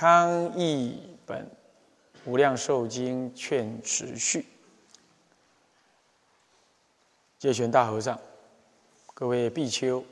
[0.00, 1.44] 康译本
[2.24, 4.46] 《无量寿经》劝持序，
[7.38, 8.18] 戒玄大和尚，
[9.12, 10.02] 各位比丘、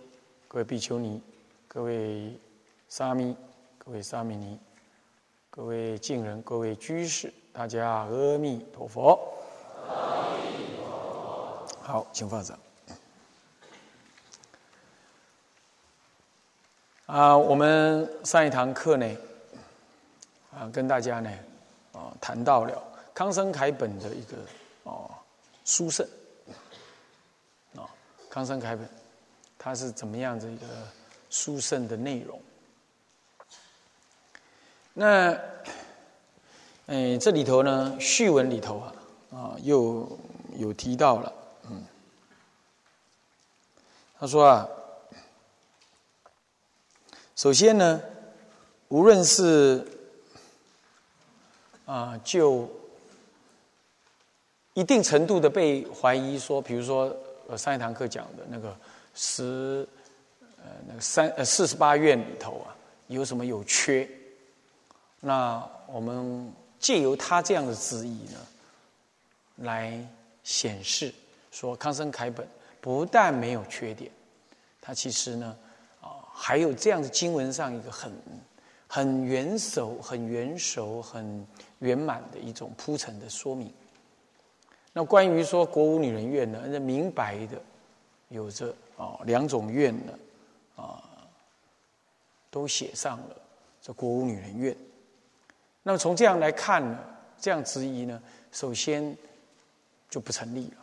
[0.47, 1.23] 各位比丘尼、
[1.67, 2.39] 各位
[2.91, 3.35] 沙弥、
[3.79, 4.61] 各位沙弥尼、
[5.49, 9.19] 各位敬人、各位居士，大家阿弥陀佛。
[11.81, 12.59] 好，请放上。
[17.07, 19.17] 啊，我们上一堂课呢。
[20.51, 21.31] 啊，跟大家呢，
[21.93, 22.83] 啊，谈到了
[23.15, 24.37] 康生凯本的一个
[24.85, 25.11] 哦
[25.65, 26.07] 书圣，
[27.77, 27.85] 啊，
[28.31, 28.89] 康生凯本
[29.59, 30.67] 他是怎么样的一个
[31.29, 32.41] 书圣的内容？
[34.95, 35.39] 那，
[36.87, 38.93] 哎，这里头呢，序文里头啊，
[39.31, 40.19] 啊，又
[40.57, 41.33] 有提到了，
[41.71, 41.85] 嗯，
[44.19, 44.69] 他说啊，
[47.37, 48.01] 首先呢，
[48.89, 49.87] 无论是
[51.89, 52.69] 啊，就
[54.75, 57.17] 一定程度的被怀疑说，比如说
[57.49, 58.77] 呃上一堂课讲的那个
[59.15, 59.89] 十
[60.59, 64.07] 呃那个三呃四十八愿里头啊，有什么有缺？
[65.21, 68.39] 那我们借由他这样的质疑呢，
[69.57, 69.99] 来
[70.45, 71.11] 显示
[71.51, 72.47] 说康生凯本
[72.83, 74.13] 不但没有缺点，
[74.79, 75.57] 他其实呢
[76.03, 78.13] 啊还有这样的经文上一个很
[78.87, 81.47] 很元首、很元熟、很。
[81.81, 83.73] 圆满的一种铺陈的说明。
[84.93, 87.61] 那关于说国无女人愿呢，那明白的
[88.29, 90.13] 有着啊两种愿呢
[90.77, 91.03] 啊，
[92.51, 93.37] 都写上了
[93.81, 94.77] 这国无女人愿。
[95.83, 96.99] 那么从这样来看呢，
[97.39, 99.17] 这样质疑呢，首先
[100.11, 100.77] 就不成立了。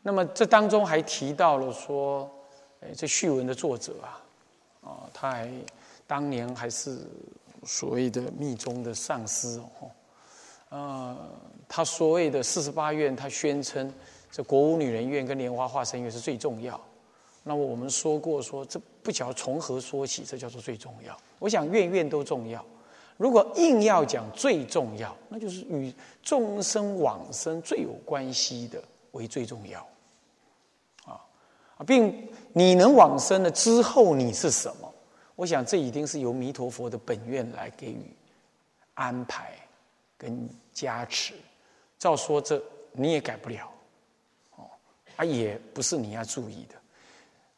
[0.00, 2.30] 那么这当中还提到了说，
[2.80, 4.24] 哎，这序文的作者啊，
[4.82, 5.52] 啊，他还
[6.06, 7.06] 当年还是。
[7.64, 9.90] 所谓的密宗的上师哦，
[10.70, 11.16] 呃，
[11.68, 13.92] 他所谓的四十八愿，他宣称
[14.30, 16.80] 这国无女人愿跟莲花化身愿是最重要。
[17.44, 21.16] 那么我们说过说，这不晓从何说起，这叫做最重要。
[21.38, 22.64] 我想愿愿都重要，
[23.16, 25.92] 如果硬要讲最重要，那就是与
[26.22, 29.80] 众生往生最有关系的为最重要。
[31.04, 31.18] 啊，
[31.86, 34.91] 并你能往生了之后，你是什么？
[35.34, 38.14] 我想，这一定是由弥陀佛的本愿来给予
[38.94, 39.54] 安排
[40.16, 41.34] 跟加持。
[41.98, 42.62] 照说，这
[42.92, 43.70] 你也改不了，
[44.56, 44.64] 哦，
[45.16, 46.74] 啊，也不是你要注意的。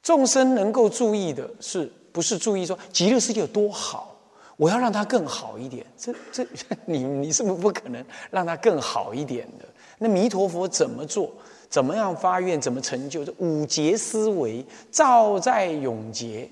[0.03, 4.15] 众生能够注意的是，不是注意说极乐世界有多好，
[4.57, 5.85] 我要让它更好一点。
[5.97, 6.47] 这这，
[6.85, 9.65] 你你是不是不可能让它更好一点的？
[9.99, 11.33] 那弥陀佛怎么做？
[11.69, 12.61] 怎么样发愿？
[12.61, 13.25] 怎么成就？
[13.25, 16.49] 这五劫思维，照在永劫。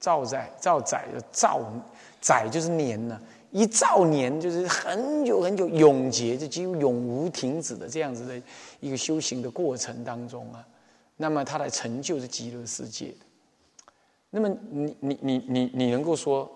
[0.00, 1.60] 兆载，兆载的兆
[2.20, 3.20] 载就是年呢，
[3.50, 8.40] 一兆年就是很久很久，永劫就几乎永无停止的这样子的
[8.80, 10.64] 一个修行的过程当中啊，
[11.16, 13.26] 那么他来成就是极乐世界的。
[14.30, 16.50] 那么你你你你你能够说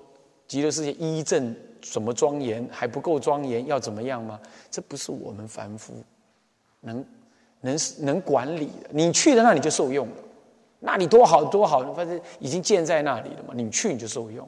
[0.46, 4.38] 极乐世界一正怎么庄严还不够庄严，要怎么样吗？
[4.70, 5.94] 这不是我们凡夫
[6.80, 7.04] 能
[7.60, 8.90] 能能管理的。
[8.90, 10.16] 你去了那里就受用了。
[10.84, 13.54] 那里多好多好，反正已经建在那里了嘛。
[13.54, 14.46] 你去你就受用，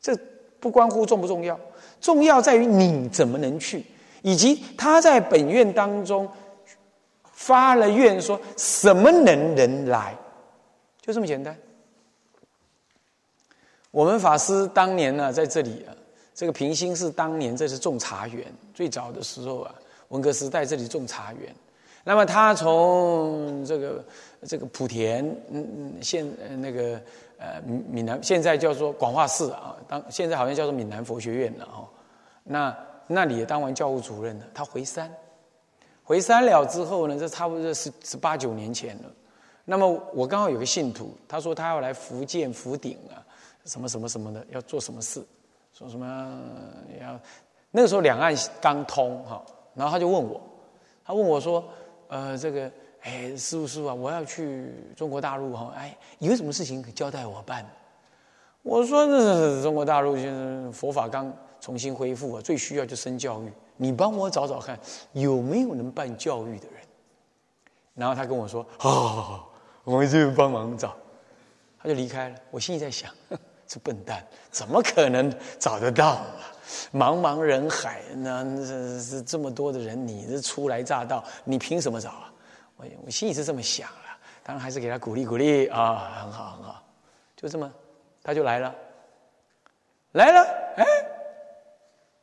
[0.00, 0.16] 这
[0.58, 1.60] 不关乎重不重要，
[2.00, 3.84] 重要在于你怎么能去，
[4.22, 6.26] 以及他在本院当中
[7.34, 10.16] 发了愿，说什么能人来，
[11.02, 11.54] 就这么简单。
[13.90, 15.92] 我们法师当年呢，在这里啊，
[16.34, 19.74] 这个平心是当年这是种茶园，最早的时候啊，
[20.08, 21.54] 文革时代这里种茶园。
[22.04, 24.02] 那么他从这个
[24.46, 26.26] 这个莆田，嗯嗯，现
[26.60, 27.00] 那个
[27.38, 31.88] 呃闽南现在叫做广化寺啊，当现在好像叫做闽南佛学院了哦。
[32.44, 32.76] 那
[33.06, 34.44] 那里也当完教务主任了。
[34.54, 35.12] 他回山，
[36.04, 39.10] 回山了之后呢，这差不多是十八九年前了。
[39.64, 43.18] 那么我刚好有个信徒，他说他要来福建福鼎啊，
[43.64, 45.20] 什么什么什么的，要做什么事，
[45.72, 46.06] 说什么
[47.00, 47.20] 要
[47.70, 49.44] 那个时候两岸刚通哈，
[49.74, 50.40] 然后他就问我，
[51.04, 51.64] 他问我说。
[52.10, 52.72] 呃，这个，
[53.02, 57.64] 哎，师傅师傅啊，我要去中国大陆哈，哎，有什么事情可交代我办？
[58.62, 63.52] 我说，这中国大陆就是佛法刚重新恢复啊，最需要就生教育。
[63.76, 64.78] 你帮我找找看，
[65.12, 66.82] 有没有能办教育的人？
[67.94, 69.50] 然后他跟我说：“好好好，
[69.84, 70.94] 我们就帮忙找。”
[71.80, 72.36] 他就离开了。
[72.50, 73.10] 我心里在想：
[73.66, 76.20] 这笨蛋怎么可能找得到？
[76.92, 82.27] 茫茫人海，那这是这么多的人，你是初来乍到，你凭什么找啊？
[82.78, 83.96] 我我心里是这么想了。
[84.42, 86.82] 当然还是给他鼓励鼓励啊，很好很好，
[87.36, 87.70] 就这么，
[88.22, 88.74] 他就来了，
[90.12, 90.42] 来了，
[90.76, 90.86] 哎，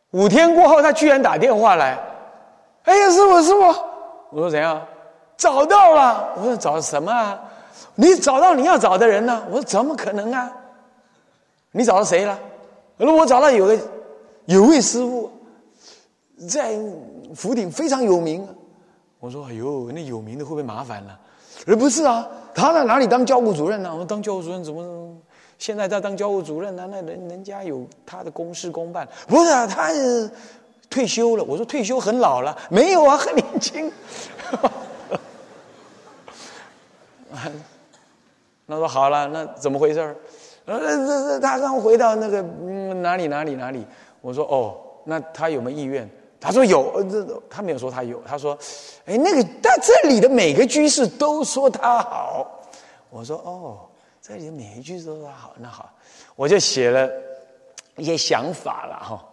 [0.09, 1.99] 五天过后，他居然打电话来，
[2.85, 3.61] 哎呀，师傅师傅，
[4.31, 4.83] 我说怎样？
[5.37, 7.39] 找到了，我说找什么啊？
[7.93, 9.45] 你找到你要找的人呢？
[9.49, 10.51] 我说怎么可能啊？
[11.71, 12.39] 你找到谁了？
[12.97, 13.77] 我说我找到有个
[14.45, 15.31] 有位师傅，
[16.47, 16.75] 在
[17.35, 18.47] 福鼎非常有名。
[19.25, 21.19] 我说哎呦，那有名的会不会麻烦了？
[21.65, 23.89] 而不是啊，他在哪里当教务主任呢？
[23.91, 25.17] 我说当教务主任怎么？
[25.57, 26.87] 现在在当教务主任呢？
[26.91, 29.07] 那人人家有他的公事公办。
[29.27, 30.29] 不是啊，他是
[30.91, 31.43] 退休了。
[31.43, 33.91] 我说退休很老了，没有啊，很 年轻。
[38.67, 40.15] 那说好了，那怎么回事儿？
[40.65, 43.83] 呃，这这他刚回到那个嗯哪里哪里哪里？
[44.21, 46.07] 我说哦，那他有没有意愿？
[46.45, 48.55] 他说有，这他没有说他有，他说，
[49.05, 52.61] 哎，那个但这里的每个居士都说他好。
[53.09, 53.79] 我说哦，
[54.21, 55.89] 这里的每一句都说他好，那好，
[56.35, 57.09] 我就写了
[57.95, 59.25] 一些想法了哈。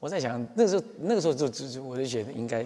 [0.00, 2.62] 我在想，那时候那个时候就就就我就写的应该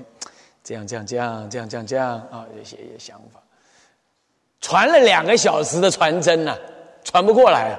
[0.64, 3.40] 这样这样这样这样这样这样啊，就写一些想法。
[4.60, 6.58] 传了两个小时的传真呢，
[7.04, 7.78] 传不过来啊，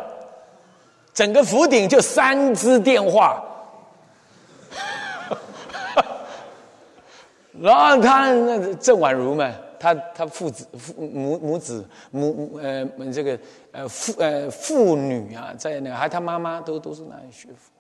[1.14, 3.44] 整个福鼎就三支电话。
[7.62, 13.40] 然后他那郑婉如嘛，他他父子父母母子母呃这个
[13.72, 17.72] 呃父呃父女啊，在那还他妈妈都都是那学佛，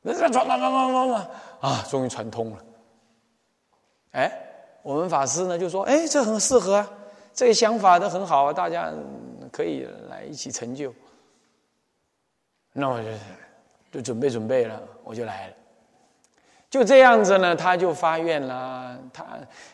[0.00, 1.30] 那传传传传传传
[1.60, 2.58] 啊，终于传通了。
[4.12, 4.32] 哎，
[4.82, 6.90] 我们法师呢就说，哎，这很适合啊，
[7.32, 8.92] 这个想法都很好啊，大家
[9.50, 10.92] 可以来一起成就。
[12.72, 13.08] 那我就
[13.92, 15.54] 就准备准备了，我就来了。
[16.72, 18.96] 就这样子呢，他就发愿了。
[19.12, 19.26] 他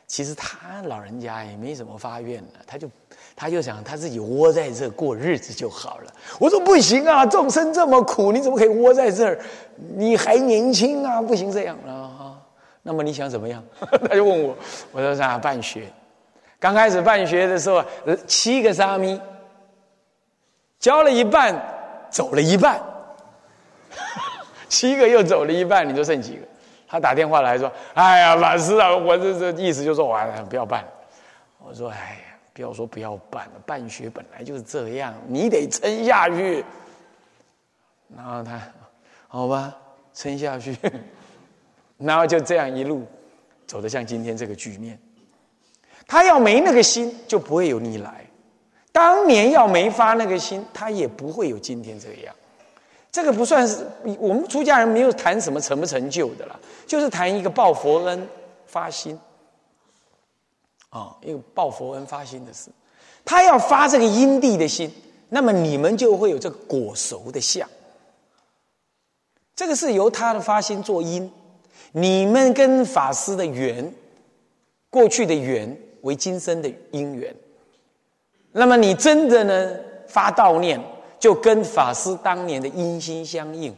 [0.08, 2.90] 其实他老人家也没怎么发愿了，他就
[3.36, 6.12] 他就想他自己窝在这过日子就好了。
[6.40, 9.38] 我说不行啊，众生这么苦，你怎么可以窝在这儿？
[9.94, 12.36] 你还年轻啊，不行这样啊。
[12.82, 13.62] 那么你想怎么样？
[13.80, 14.56] 他就问我，
[14.90, 15.84] 我说啥办学？
[16.58, 17.84] 刚开始办学的时候，
[18.26, 19.20] 七个沙弥
[20.80, 21.54] 教了一半，
[22.10, 22.82] 走了一半，
[24.68, 26.42] 七个又走了一半，你说剩几个？
[26.88, 30.18] 他打电话来说：“哎呀，老师啊，我这这意思就是说，我
[30.48, 30.82] 不要办。”
[31.62, 36.64] 我说：“哎呀，不要说不要办了，办学本来就是这样，你得撑下去。”
[38.16, 38.58] 然后他，
[39.28, 39.76] 好吧，
[40.14, 40.74] 撑下去。
[41.98, 43.06] 然后就这样一路
[43.66, 44.98] 走得像今天这个局面。
[46.06, 48.12] 他要没那个心，就不会有你来；
[48.92, 52.34] 当年要没发那个心，他也不会有今天这个样。
[53.10, 53.86] 这个不算是
[54.18, 58.28] 我们出家人没有谈什么成不成就的了，就是谈一个报佛恩
[58.66, 59.18] 发心
[60.90, 62.70] 啊，一个报佛恩发心的事。
[63.24, 64.92] 他要发这个因地的心，
[65.30, 67.68] 那么你们就会有这个果熟的相。
[69.56, 71.32] 这个是由他的发心做因，
[71.92, 73.92] 你们跟法师的缘，
[74.90, 77.34] 过去的缘为今生的因缘。
[78.52, 80.78] 那么你真的呢发悼念。
[81.18, 83.74] 就跟法师当年的因心相应，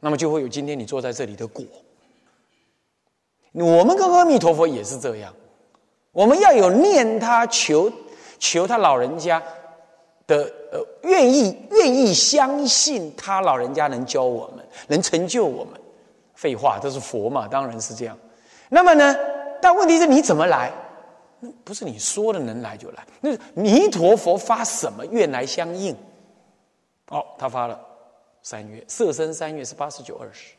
[0.00, 1.64] 那么就会有今天你坐在这里的果。
[3.52, 5.32] 我们跟阿弥陀佛也是这样，
[6.10, 7.92] 我们要有念他求
[8.38, 9.42] 求他老人家
[10.26, 15.80] 的呃愿意愿意相信他老人家能教我们，能成就我们。
[16.34, 18.18] 废话，这是佛嘛，当然是这样。
[18.68, 19.14] 那么呢，
[19.60, 20.72] 但问题是你怎么来？
[21.64, 25.92] 不是你说的能来就来，那弥陀佛发什么愿来相应？
[27.08, 27.80] 哦，他发了
[28.42, 30.54] 三月，色身三月是八十九二十。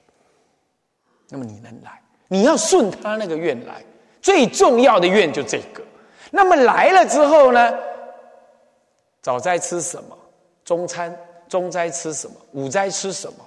[1.30, 3.82] 那么你能来，你要顺他那个愿来，
[4.22, 5.82] 最重要的愿就这个。
[6.32, 7.74] 那么来了之后呢，
[9.22, 10.18] 早斋吃什么？
[10.66, 12.36] 中餐中斋吃什么？
[12.52, 13.46] 午斋吃什么？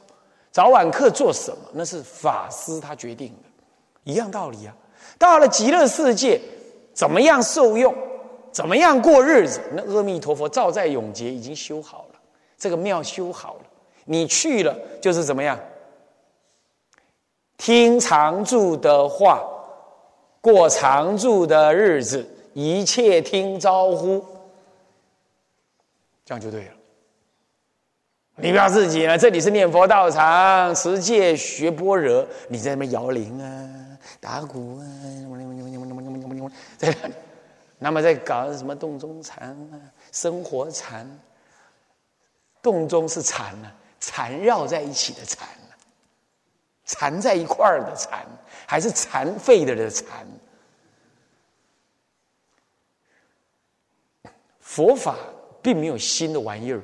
[0.50, 1.68] 早晚课做什么？
[1.72, 3.48] 那是法师他决定的，
[4.04, 4.74] 一样道理啊。
[5.18, 6.40] 到了极乐世界。
[6.96, 7.94] 怎么样受用？
[8.50, 9.60] 怎么样过日子？
[9.74, 12.18] 那阿弥陀佛照在永劫已经修好了，
[12.56, 13.60] 这个庙修好了，
[14.06, 15.60] 你去了就是怎么样？
[17.58, 19.44] 听常住的话，
[20.40, 24.24] 过常住的日子，一切听招呼，
[26.24, 26.70] 这样就对了。
[28.36, 34.84] 你不要自己了，这里是念佛道场，持戒学般若，你在那边摇铃啊、打鼓啊，
[36.80, 37.14] 那里，
[37.78, 39.80] 那么在搞什么洞中禅啊、
[40.12, 41.06] 生活禅？
[42.62, 45.70] 洞中是禅啊，缠绕在一起的缠啊，
[46.84, 48.26] 缠在一块儿的缠，
[48.66, 50.26] 还是残废的的禅？
[54.60, 55.16] 佛法
[55.62, 56.82] 并没有新的玩意儿。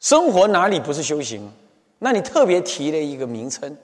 [0.00, 1.50] 生活哪里不是修行？
[2.00, 3.78] 那你特别提了一个名称，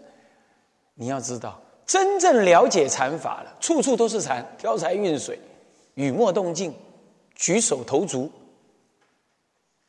[0.95, 5.41] 你要知道，真正了解禅法了，处处都是禅，挑柴运水，
[5.95, 6.73] 雨墨动静，
[7.35, 8.31] 举手投足，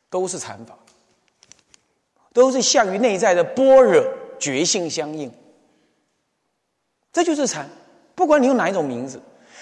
[0.08, 0.76] 都是禅法，
[2.32, 4.02] 都是向于内在的般若
[4.38, 5.30] 觉性相应。
[7.12, 7.68] 这就是禅，
[8.14, 9.20] 不管你用哪一种名字，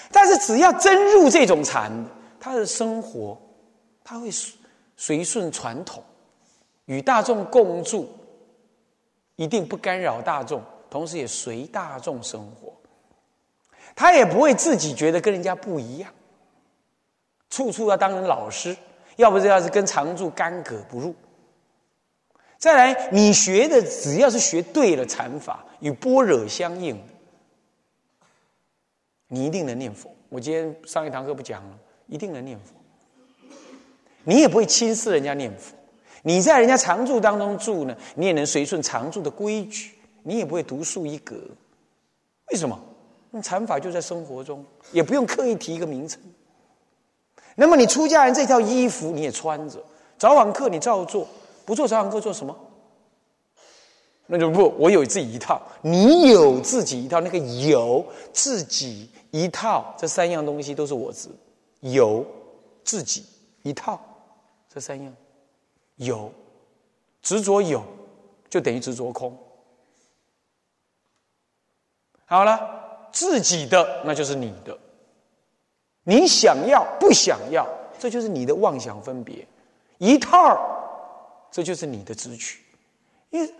[0.09, 1.91] 但是只要真入这种禅，
[2.39, 3.37] 他的生活
[4.01, 4.29] 他会
[4.95, 6.01] 随顺传统。
[6.85, 8.09] 与大众共住，
[9.35, 12.73] 一定不干扰大众，同时也随大众生活。
[13.95, 16.09] 他也不会自己觉得跟人家不一样，
[17.49, 18.75] 处处要当人老师，
[19.17, 21.13] 要不就要是跟常住干戈不入。
[22.57, 27.01] 再来，你学的只要是学对了禅法，与般若相应，
[29.27, 30.13] 你一定能念佛。
[30.29, 31.77] 我今天上一堂课不讲了，
[32.07, 32.73] 一定能念佛。
[34.23, 35.75] 你也不会轻视人家念佛。
[36.21, 41.35] 你在人家常住当中住呢，你也能随顺常住的规矩，你也不会独树一格。
[42.51, 42.79] 为什么？
[43.31, 46.19] 那禅法就在生活中，也不用刻意提一个名称。
[47.55, 49.83] 那么你出家人这套衣服你也穿着，
[50.17, 51.27] 早晚课你照做，
[51.65, 52.57] 不做早晚课做什么？
[54.25, 61.29] 那就不，我有自己一套，你有自己一套，那个有自己一套，这三样东西都是我执，
[61.81, 62.25] 有
[62.83, 63.25] 自己
[63.63, 63.99] 一套，
[64.73, 65.13] 这三样。
[65.97, 66.31] 有
[67.21, 67.83] 执着有，
[68.49, 69.37] 就等于执着空。
[72.29, 74.77] 好了，自己的那就是你的，
[76.03, 77.67] 你想要不想要，
[77.97, 79.47] 这就是你的妄想分别
[79.97, 80.55] 一套，
[81.49, 82.63] 这就是你的执取。
[83.31, 83.51] 因为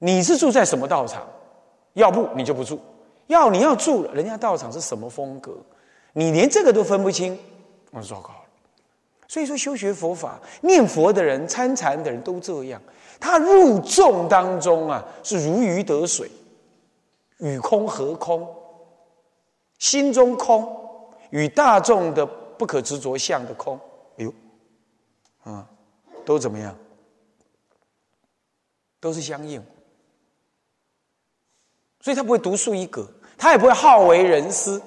[0.00, 1.26] 你是住在什么道场，
[1.94, 2.76] 要不你就不住；
[3.28, 5.56] 要你要住了，人家道场是什么风格，
[6.12, 7.38] 你连这个都分不清，
[7.90, 8.44] 我糟糕了。
[9.28, 12.82] 所以说，修学佛法、念佛的人、参禅的人都这样。
[13.18, 16.30] 他入众当中啊，是如鱼得水，
[17.40, 18.48] 与空合空，
[19.78, 23.78] 心中空，与大众的不可执着相的空，
[24.18, 24.34] 哎呦，
[25.42, 25.68] 啊，
[26.24, 26.76] 都怎么样？
[29.00, 29.62] 都是相应。
[32.02, 33.06] 所以他不会独树一格，
[33.36, 34.80] 他也不会好为人师，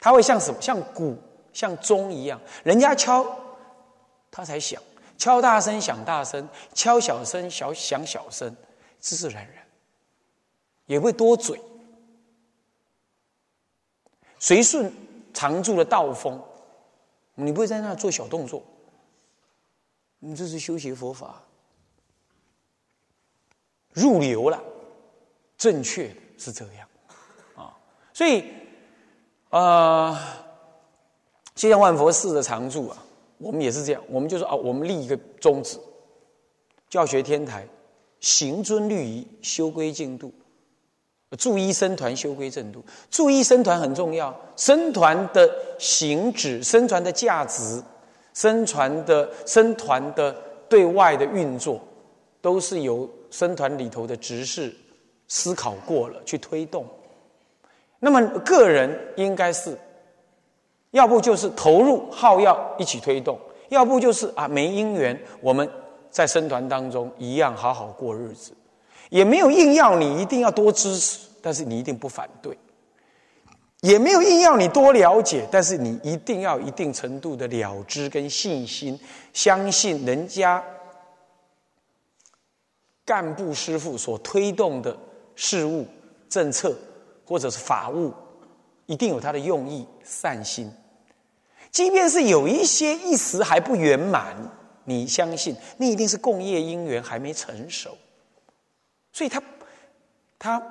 [0.00, 0.60] 他会像什么？
[0.60, 1.16] 像鼓、
[1.52, 3.24] 像钟一样，人家敲。
[4.30, 4.82] 他才响，
[5.16, 8.56] 敲大声响大声，敲小声小响小声，
[8.98, 9.63] 自自然然，
[10.86, 11.60] 也会多嘴，
[14.38, 14.92] 随顺
[15.32, 16.40] 常住的道风，
[17.34, 18.62] 你不会在那做小动作，
[20.18, 21.42] 你这是修习佛法，
[23.92, 24.62] 入流了，
[25.56, 26.88] 正确是这样，
[27.56, 27.76] 啊，
[28.12, 28.44] 所以，
[29.50, 30.16] 呃，
[31.54, 32.98] 就像万佛寺的常住啊。
[33.38, 35.78] 我们也是这样，我们就说啊，我们立一个宗旨，
[36.88, 37.68] 教学天台，
[38.20, 40.32] 行尊律仪，修规净度，
[41.36, 47.82] 注意僧团修规正度，注意僧团很重要，僧团的行止，僧团的价值，
[48.32, 50.34] 僧团的僧团的
[50.68, 51.80] 对外的运作，
[52.40, 54.74] 都是由僧团里头的执事
[55.28, 56.86] 思考过了去推动。
[57.98, 59.76] 那么个人应该是。
[60.90, 63.36] 要不就是投入耗药一起推动，
[63.68, 65.68] 要不就是啊没因缘，我们
[66.08, 68.52] 在僧团当中一样好好过日子，
[69.10, 72.56] 也没有硬要你一定要多支持，但是你一定不反对，
[73.80, 78.98] 也没有硬要你多了解，但是你一定要一定程度的了知跟信心，
[79.32, 80.64] 相信人家
[83.04, 84.96] 干部师傅所推动的
[85.34, 85.86] 事物
[86.28, 86.74] 政策
[87.26, 88.12] 或者是法务，
[88.86, 90.72] 一定有他的用意善心。
[91.70, 94.34] 即便是有一些一时还不圆满，
[94.84, 97.98] 你相信那一定是共业因缘还没成熟，
[99.14, 99.42] 所以他
[100.38, 100.62] 他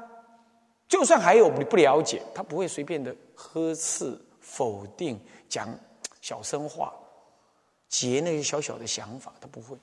[0.88, 5.20] 就算还有你不了解，他不会随便的呵斥、否定、
[5.50, 5.68] 讲
[6.22, 6.94] 小声话、
[7.88, 9.76] 结那些小小的想法，他不会。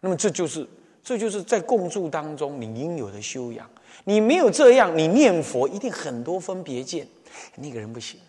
[0.00, 0.68] 那么这就是
[1.02, 3.70] 这就是在共住当中你应有的修养。
[4.04, 7.08] 你没有这样，你念佛一定很多分别见，
[7.54, 8.20] 那个人不行，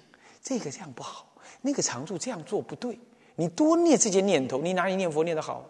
[0.41, 1.27] 这个这样不好。
[1.61, 2.97] 那个常住这样做不对，
[3.35, 5.65] 你多念这些念头，你哪里念佛念得好？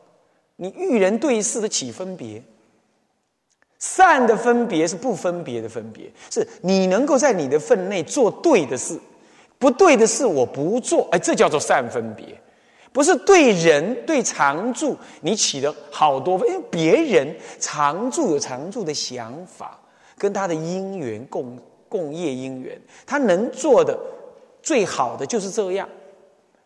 [0.58, 2.44] 你遇人对事的起分别，
[3.80, 9.00] 善的分别是不分别的分别，是你能够在你的分内做对的事，
[9.60, 12.26] 不对的事我不做，哎，这叫做善分别，
[12.92, 19.80] 不是对人对常住你起了好多，因为别人常住有常住的想法，
[20.18, 21.58] 跟他的因缘共
[21.88, 23.96] 共业因缘，他能做的
[24.64, 25.88] 最好的就是这样。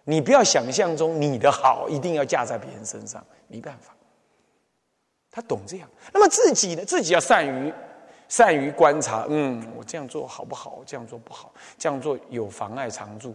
[0.05, 3.93] 你不要想象中你的好一定要架在别人身上，没办法。
[5.31, 6.83] 他懂这样，那么自己呢？
[6.83, 7.73] 自己要善于
[8.27, 10.83] 善于观察，嗯，我这样做好不好？
[10.85, 13.33] 这样做不好，这样做有妨碍常住。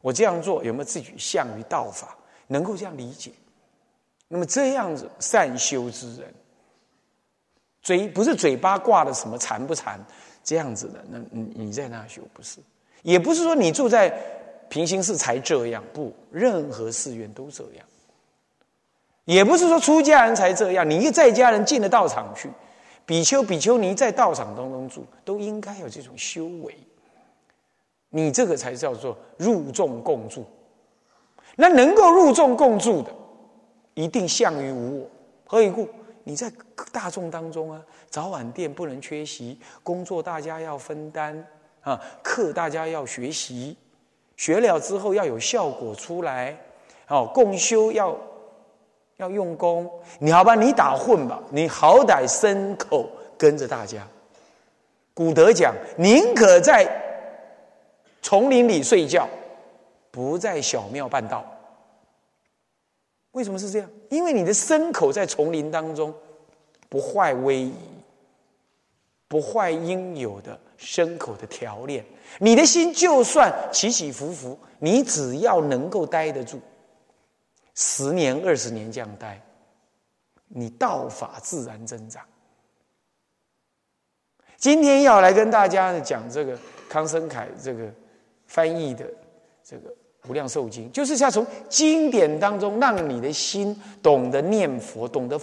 [0.00, 2.16] 我这样做有没有自己向于道法？
[2.46, 3.32] 能够这样理解？
[4.28, 6.34] 那么这样子善修之人，
[7.82, 9.98] 嘴不是嘴巴挂的什么禅不禅
[10.42, 12.60] 这样子的，那你你在那修不是？
[13.02, 14.14] 也不是说你住在。
[14.70, 17.86] 平行寺才这样，不，任何寺院都这样。
[19.24, 22.50] 也不是说出家人才这样，你一在家人进了道场去，
[23.06, 26.76] 比丘、比丘尼在道场当中住，都应该有这种修为。
[28.10, 30.44] 你这个才叫做入众共住。
[31.56, 33.10] 那能够入众共住的，
[33.94, 35.10] 一定向于无我。
[35.46, 35.88] 何以故？
[36.24, 36.50] 你在
[36.90, 41.46] 大众当中啊，早晚殿不能缺席，工作大家要分担
[41.80, 43.76] 啊，课大家要学习。
[44.36, 46.58] 学了之后要有效果出来，
[47.08, 48.16] 哦，共修要
[49.16, 49.90] 要用功。
[50.18, 54.06] 你好吧，你打混吧，你好歹牲口跟着大家。
[55.12, 56.88] 古德讲，宁可在
[58.22, 59.28] 丛林里睡觉，
[60.10, 61.44] 不在小庙办道。
[63.32, 63.90] 为什么是这样？
[64.10, 66.14] 因为你的牲口在丛林当中
[66.88, 67.74] 不坏威仪，
[69.28, 72.04] 不坏应有的牲口的条练。
[72.38, 76.60] 你的心就算起起伏伏，你只要能够待得住，
[77.74, 79.40] 十年二十年这样待，
[80.48, 82.22] 你道法自然增长。
[84.56, 86.58] 今天要来跟大家讲这个
[86.88, 87.92] 康生凯这个
[88.46, 89.04] 翻译的
[89.62, 89.90] 这个
[90.28, 95.38] 《无量寿经》，就是要从经典当中让你的心懂得念佛，懂得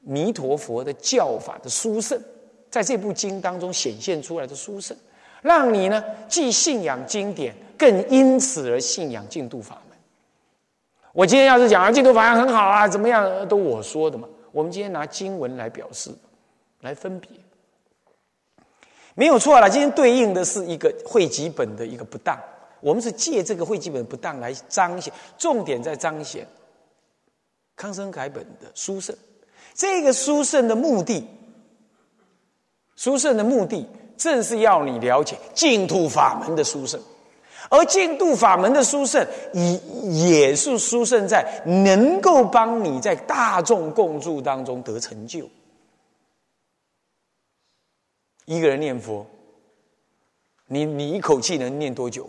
[0.00, 2.20] 弥陀佛的教法的殊胜，
[2.68, 4.96] 在这部经当中显现出来的殊胜。
[5.40, 9.91] 让你呢既信仰经典，更因此而信仰净土法门。
[11.12, 14.28] 我今天要是讲啊，净土法门很好啊，怎么样都我说的嘛。
[14.50, 16.10] 我们今天拿经文来表示，
[16.80, 17.30] 来分别，
[19.14, 19.68] 没有错了。
[19.68, 22.38] 今天对应的是一个汇集本的一个不当，
[22.80, 26.46] 我们是借这个汇集本不当来彰显，重点在彰显
[27.76, 29.14] 康生凯本的殊胜。
[29.74, 31.26] 这个殊胜的目的，
[32.96, 33.86] 殊胜的目的。
[34.14, 37.00] 正是要你了解净土法门的殊胜，
[37.72, 39.80] 而净度法门的殊胜，也
[40.28, 45.48] 也是殊胜在能够帮你在大众共住当中得成就。
[48.44, 49.24] 一个人念佛，
[50.66, 52.28] 你你一口气能念多久？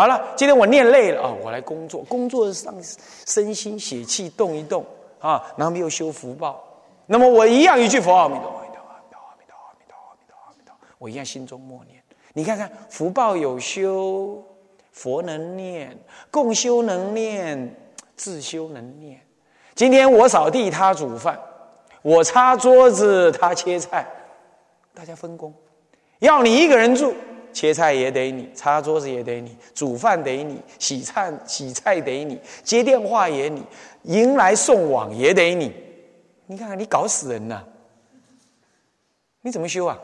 [0.00, 2.02] 好了，今天我念累了啊，我来工作。
[2.04, 2.74] 工作上
[3.26, 4.82] 身心血气动一动
[5.18, 6.58] 啊，然后没有修福报。
[7.04, 12.02] 那么我一样一句佛阿弥陀佛阿弥陀阿弥陀阿弥陀阿弥陀阿弥陀阿弥陀，我一样心中默念。
[12.32, 14.42] 你看看福报有修，
[14.90, 15.94] 佛能念，
[16.30, 17.76] 共修能念，
[18.16, 19.20] 自修能念。
[19.74, 21.36] 今天我扫地，他煮饭；
[22.00, 24.06] 我擦桌子，他切菜。
[24.94, 25.52] 大家分工，
[26.20, 27.14] 要你一个人住。
[27.52, 33.62] 切菜也得你，擦桌子也得你，煮饭得你，洗菜洗菜得你，接电话也你，
[34.04, 35.72] 迎来送往也得你。
[36.46, 37.62] 你看看，你搞死人呐！
[39.42, 39.98] 你怎么修啊？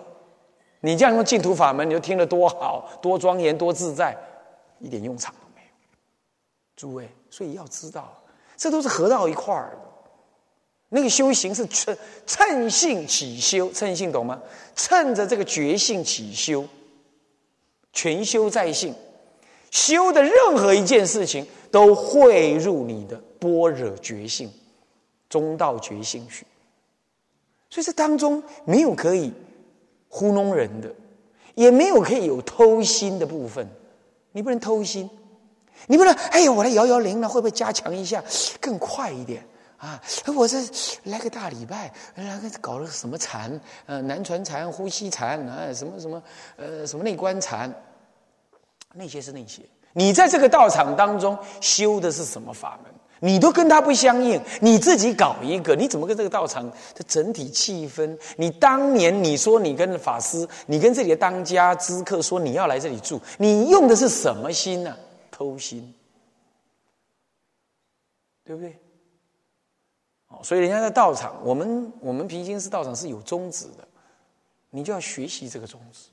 [0.81, 4.17] 你这样用净土法门，你就听得多好多庄严多自在，
[4.79, 5.69] 一点用场都没有。
[6.77, 8.17] 诸位，所以要知道，
[8.57, 9.79] 这都是合到一块儿的。
[10.89, 14.41] 那个修行是趁趁性起修，趁性懂吗？
[14.77, 16.65] 趁着这个觉性起修。
[17.97, 18.95] 全修在性，
[19.71, 24.53] 修的任何一件事情都汇入你的般若觉性、
[25.31, 26.47] 中道觉性去。
[27.71, 29.33] 所以这当中没有可以
[30.11, 30.95] 糊弄人的，
[31.55, 33.67] 也没有可以有偷心的部分。
[34.33, 35.09] 你不能偷心，
[35.87, 38.23] 你不能，哎呀，我来摇摇铃呢，会不会加强一下，
[38.61, 39.43] 更快一点
[39.79, 39.99] 啊？
[40.37, 40.59] 我这
[41.05, 43.59] 来个大礼拜，来个搞了什么禅？
[43.87, 46.23] 呃，南传禅、呼吸禅啊，什么什么，
[46.57, 47.75] 呃，什么内观禅？
[48.97, 49.63] 那些是那些。
[49.93, 52.93] 你在这个道场当中修的是什么法门？
[53.21, 58.15] 你都跟他不相应，你自己搞一个，你怎么跟这个道场的整体气氛？
[58.37, 64.95] 你当年你说你跟法师，你跟这里的当家知客说你要来这里住，你用的是什么心呢？
[65.31, 65.95] 偷心，
[68.45, 68.79] 对不对？
[70.29, 73.89] 哦，所以人家在道场，我们我们平行寺道场是有宗旨的，
[74.69, 76.11] 你就要学习这个宗旨，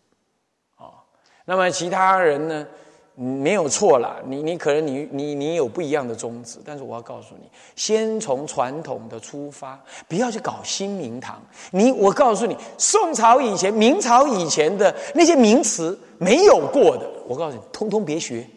[1.45, 2.67] 那么其他人呢？
[3.15, 11.39] 没有错啦，你你可能你你你有不一样的宗旨，但是我要告诉你，先从传统的出发，不要去搞新名堂。
[11.69, 18.47] 你我告诉你，宋朝以前、明朝以前的那些名词没有过的，我告诉你，通通别学。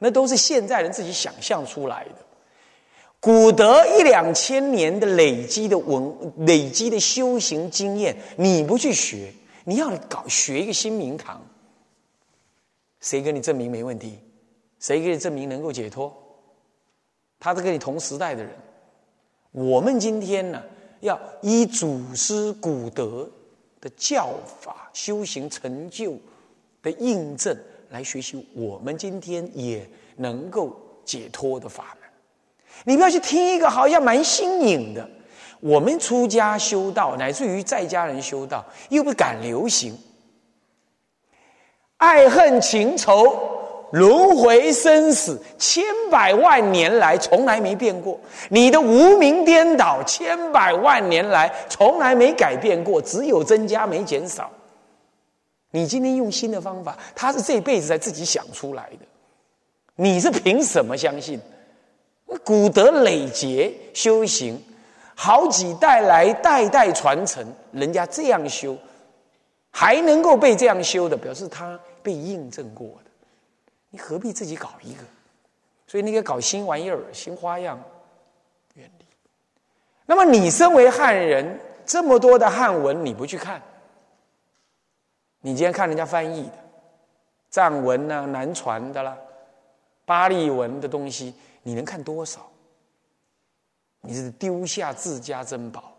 [0.00, 2.16] 那都是现在人自己想象出来的。
[3.20, 11.40] 古德一两千年的累积的文、累积的修行经验，你不去学，你要搞学一个新名堂。
[13.00, 14.18] 谁跟你证明没问题？
[14.78, 16.14] 谁给你证明能够解脱？
[17.38, 18.52] 他是跟你同时代的人。
[19.52, 20.62] 我们今天呢，
[21.00, 23.28] 要依祖师古德
[23.80, 24.28] 的教
[24.60, 26.16] 法、修行成就
[26.82, 27.56] 的印证
[27.88, 32.08] 来学习，我们今天也能够解脱的法门。
[32.84, 35.08] 你不要去听一个好像蛮新颖的。
[35.60, 39.98] 我们出家修道，乃至于在家人修道，又不敢流行。
[42.00, 43.36] 爱恨情仇、
[43.92, 48.18] 轮回生死，千百万年来从来没变过。
[48.48, 54.50] 你的无名颠倒，千百万年来从来没改变过，只有增加没减少。
[55.72, 59.06] 你今天用新的方法，他是这辈子才自己想出来的。
[59.96, 61.38] 你是凭什么相信？
[62.42, 64.58] 古德累劫修行，
[65.14, 68.74] 好几代来代代传承，人家这样修，
[69.70, 71.78] 还能够被这样修的，表示他。
[72.02, 73.10] 被印证过的，
[73.90, 75.02] 你何必自己搞一个？
[75.86, 77.82] 所以那个搞新玩意儿、新花样，
[78.74, 79.04] 远离。
[80.06, 83.60] 那么你身为汉人，这么多的汉文你不去看，
[85.40, 86.52] 你今天看人家翻译的
[87.48, 89.16] 藏文呐、南传的啦、
[90.04, 92.48] 巴利文的东西，你能看多少？
[94.02, 95.92] 你是丢下自家珍宝，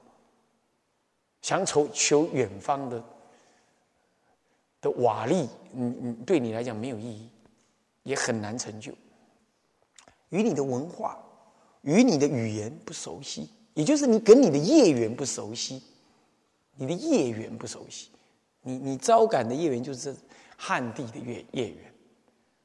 [1.42, 3.04] 想求求远方的。
[4.82, 7.30] 的瓦砾，嗯嗯，对你来讲没有意义，
[8.04, 8.92] 也很难成就。
[10.30, 11.18] 与你的文化、
[11.82, 15.84] 与你的语言不熟悉，也就是你跟你的业缘不熟悉，
[16.76, 18.10] 你的业缘不熟悉，
[18.62, 20.16] 你你招感的业缘就是
[20.58, 21.94] 汉地的业业缘，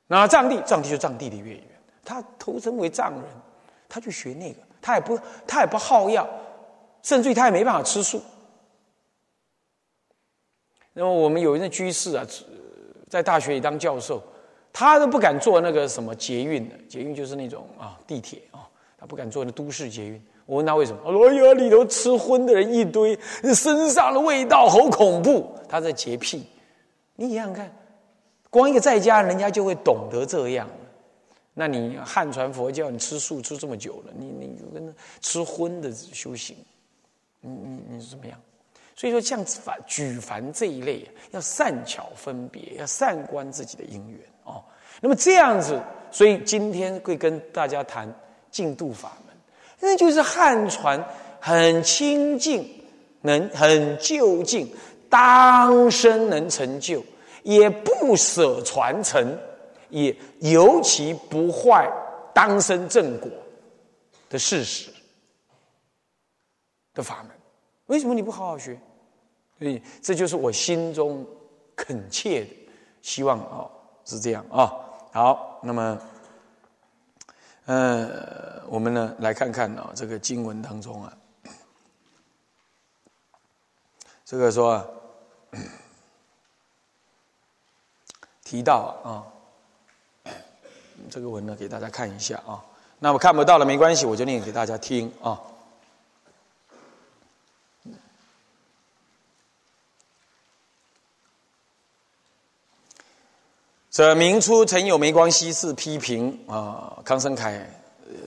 [0.07, 1.63] 那藏地藏地就藏地的业缘，
[2.05, 3.25] 他投身为藏人，
[3.89, 6.29] 他去学那个，他也不他也不好药，
[7.03, 8.23] 甚至于他也没办法吃素。
[10.99, 12.27] 那么我们有一个居士啊，
[13.07, 14.23] 在大学里当教授，
[14.73, 20.23] 他都不敢坐那个什么捷运的，捷运就是那种啊地铁啊，他不敢坐那都市捷运。
[20.47, 23.19] 我问他为什么，他说：“哎呀，里头吃荤的人一堆，
[23.55, 26.47] 身上的味道好恐怖。”他在洁癖。
[27.17, 27.71] 你想想看，
[28.49, 30.67] 光一个在家，人家就会懂得这样。
[31.53, 36.57] 那你汉传佛教，你吃素吃这么久了，你你跟吃荤的修行，
[37.43, 38.41] 你你你是怎么样？
[38.97, 44.65] 所以说，像凡举凡这一类，要善巧分别，要善观自己的因缘哦。
[45.03, 45.79] 那么这样子，
[46.11, 48.11] 所以今天会跟大家谈
[48.51, 49.37] 净度法门，
[49.79, 50.99] 那就是汉传
[51.39, 52.67] 很清净，
[53.21, 54.75] 能很就近，
[55.11, 57.05] 当生能成就，
[57.43, 59.39] 也不舍传承，
[59.91, 61.87] 也尤其不坏
[62.33, 63.31] 当生正果
[64.31, 64.91] 的事实
[66.95, 67.31] 的法门。
[67.87, 68.77] 为什么你不好好学？
[69.59, 71.27] 所以这就是我心中
[71.75, 72.51] 恳切的
[73.01, 73.67] 希望啊，
[74.05, 74.71] 是这样啊。
[75.13, 75.99] 好，那么，
[77.65, 81.17] 呃，我们呢来看看啊，这个经文当中啊，
[84.27, 84.87] 这个说
[88.45, 89.25] 提到啊，
[91.09, 92.63] 这个文呢给大家看一下啊。
[92.99, 95.41] 那么看不到了没关系，我就念给大家听啊。
[103.97, 107.67] 这明初曾有梅光西士批评啊，康生凯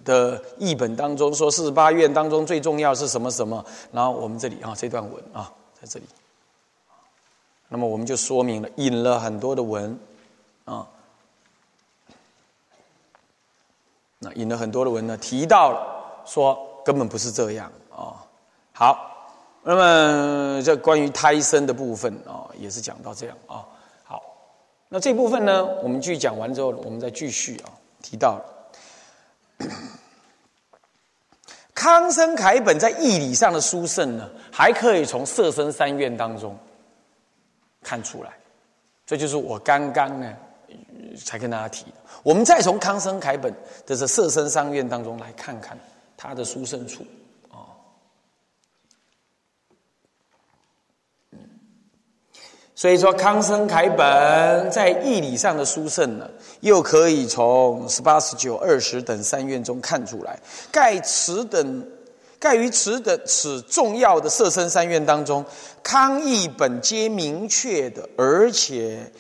[0.04, 3.64] 的译本当中说四十八愿当中最重要是什么什么？
[3.92, 6.06] 然后我们这里啊这段文啊在这里，
[7.68, 9.96] 那么我们就说明了引了很多的文
[10.66, 10.88] 啊。
[14.18, 18.26] 那引了很多的文呢，提到了说根本不是这样啊。
[18.74, 19.30] 好，
[19.62, 23.64] 那么这关于胎生的部分啊，也是讲到这样啊。
[24.90, 27.70] 那这部分呢，我们继续讲完之后，我们再继续啊，
[28.02, 28.44] 提到
[31.76, 36.58] 康生楷本在义理上的殊胜呢，还可以从色身三愿当中
[37.84, 38.32] 看出来。
[39.06, 40.36] 这就是我刚刚呢
[41.24, 41.98] 才跟大家提的。
[42.24, 43.54] 我们再从康生楷本
[43.86, 45.78] 的这色身三愿当中来看看
[46.18, 47.06] 他的殊胜处
[52.80, 56.26] 所以说康生凯本在义理上的殊胜呢，
[56.62, 60.40] 又可以从十八、十九、二十等三院中看出来。
[60.72, 61.86] 盖此等。
[62.40, 65.44] 盖于此等此重要的色身三院当中，
[65.84, 69.12] 康义本皆明确的，而且，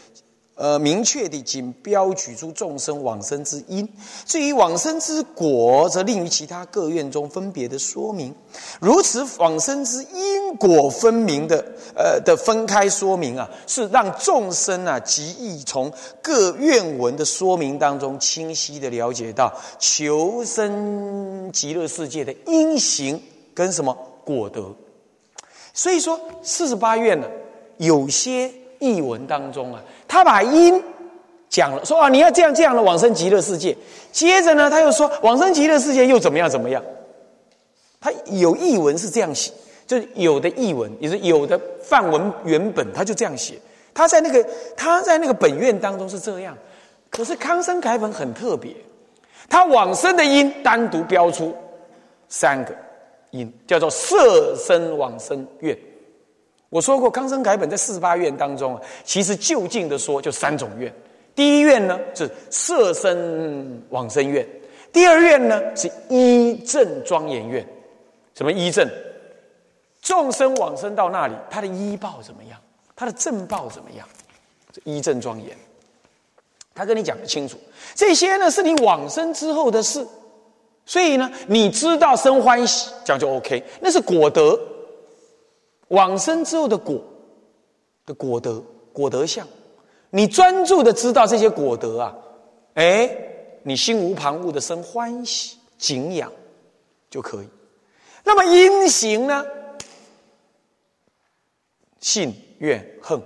[0.60, 3.88] 呃，明确地仅标举出众生往生之因。
[4.26, 8.36] 至于往生之果，则另于其他各愿中分别的说明。
[8.82, 11.64] 如此往生之因果分明的，
[11.96, 15.90] 呃的分开说明啊，是让众生啊极易从
[16.22, 23.22] 各愿文的说明当中清晰的了解到求生极乐世界的因行
[23.54, 24.76] 跟什么果德。
[25.74, 27.28] 所以说四十八愿呢，
[27.78, 30.84] 有些译文当中啊，他把因
[31.48, 33.78] 讲了，说啊你要这样这样的往生极乐世界，
[34.12, 36.84] 接着呢他又说往生极乐世界又怎么样怎么样。
[38.02, 39.52] 他有译文是这样写，
[39.86, 43.54] 就是有的译文也是有的范文原本他就这样写。
[43.94, 44.46] 他在那个
[44.76, 46.58] 他在那个本院当中是这样，
[47.10, 48.74] 可是康生楷本很特别，
[49.48, 51.56] 他往生的因单独标出
[52.30, 52.76] 三个
[53.32, 55.78] 因，叫做色身往生愿。
[56.70, 60.94] 我说过，康生改本在四十八愿当中啊，其实就近的说就三种愿。
[61.36, 64.48] 第一愿呢是色身往生愿，
[64.92, 67.66] 第二愿呢是一正庄严愿。
[68.36, 68.88] 什么医正？
[70.02, 72.60] 众生往生到那里，他的医报怎么样？
[72.96, 74.08] 他的正报怎么样？
[74.72, 75.58] 这医正庄严，
[76.76, 77.58] 他跟你讲的清楚。
[77.96, 80.06] 这些呢，是你往生之后的事，
[80.86, 83.64] 所以呢，你知道生欢喜，这样就 OK。
[83.82, 84.58] 那是果德，
[85.90, 87.00] 往生之后的果
[88.06, 89.48] 的果德，果德相。
[90.10, 92.16] 你专注的知道这些果德啊，
[92.74, 93.10] 哎，
[93.62, 96.32] 你心无旁骛的生欢喜敬仰
[97.12, 97.48] 就可以。
[98.24, 99.46] 那么因行呢？
[102.00, 103.22] 信、愿、恨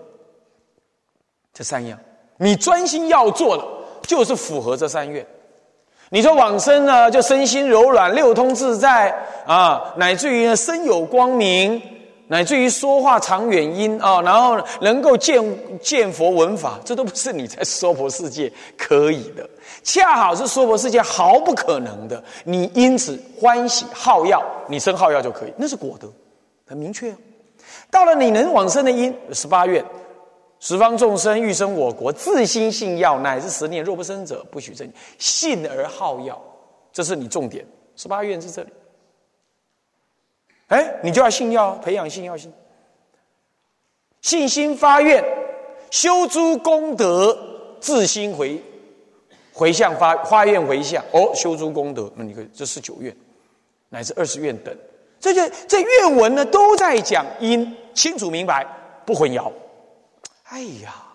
[1.54, 1.98] 这三样，
[2.38, 3.64] 你专心要做的，
[4.08, 5.26] 就是符合这三愿。
[6.10, 9.10] 你说往生呢，就身心柔软、六通自在
[9.46, 11.82] 啊，乃至于身有光明，
[12.34, 15.40] 乃至于说话长远音啊，然后能够见
[15.80, 19.48] 见佛闻法，这都不是你在娑婆世界可以的。
[19.84, 26.12] 恰好是娑婆世界毫不可能的，你因此欢喜好药，你生好药就可以，那是果德，
[26.66, 27.16] 很明确。
[27.92, 29.86] 到了你能往生的因，十八愿，
[30.60, 34.92] 十方众生欲生我国，自心信药，乃至十念，若不生者，不许生。
[35.20, 36.42] 信而好药，
[36.92, 37.64] 这是你重点。
[37.96, 38.70] 十八愿是这里，
[40.74, 42.52] 哎，你就要信药，培养信药心，
[44.22, 45.24] 信心发愿，
[45.92, 47.38] 修诸功德，
[47.80, 48.60] 自心回。
[49.56, 53.16] 回向发发愿回向哦，修诸功德，那你可以这是九愿，
[53.90, 54.76] 乃至二十愿等，
[55.20, 58.66] 这些这愿文呢都在讲因，清楚明白，
[59.06, 59.52] 不混淆。
[60.46, 61.06] 哎呀，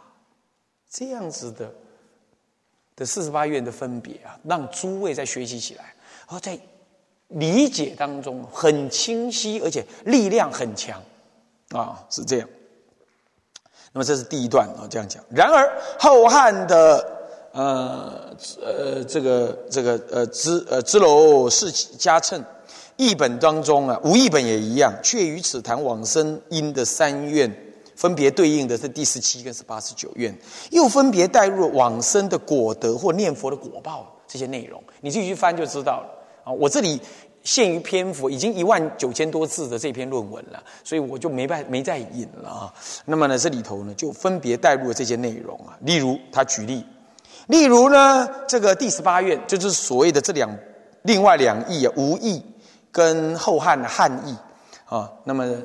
[0.88, 1.74] 这样子的
[2.94, 5.92] 的四十八愿的分别啊，让诸位在学习起来，
[6.28, 6.56] 而在
[7.28, 11.02] 理解当中很清晰，而且力量很强
[11.70, 12.48] 啊，是这样。
[13.92, 15.22] 那么这是第一段啊，这样讲。
[15.30, 17.14] 然而后汉的。
[17.50, 22.40] 呃呃，这个这个呃，支呃支楼是加称
[22.96, 27.50] 译本当中啊，无译本也一样，却与此谈往生因的三愿，
[27.96, 30.32] 分别对应的是第十七跟十八十九愿，
[30.70, 36.17] 又分别带入往生的果德或念佛的果报这些内容，你自己去翻就知道了
[36.48, 36.52] 啊。
[36.52, 37.00] 我这里
[37.42, 42.74] 限于篇幅，已经一万九千多字的这篇论文了，所以我就没办没再引了啊。
[43.04, 46.84] 那么呢，这里头呢就分别带入了这些内容啊，例如他举例。
[47.46, 50.50] 例如呢，这个第十八愿就是所谓的这两
[51.02, 52.42] 另外两义啊，吴义
[52.92, 54.36] 跟后汉的汉义
[54.84, 55.10] 啊。
[55.24, 55.62] 那么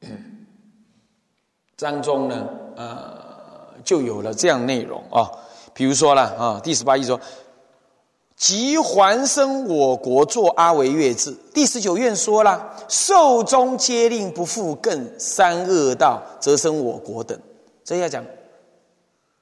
[1.78, 5.30] 当中呢，呃，就有了这样内容啊。
[5.72, 7.20] 比如说了啊，第十八义说
[8.36, 17.38] ：“即还生我国作阿维月智。”第十九愿说了：“寿终皆令不复更三恶道，则生我国等。”
[17.82, 18.24] 这要讲。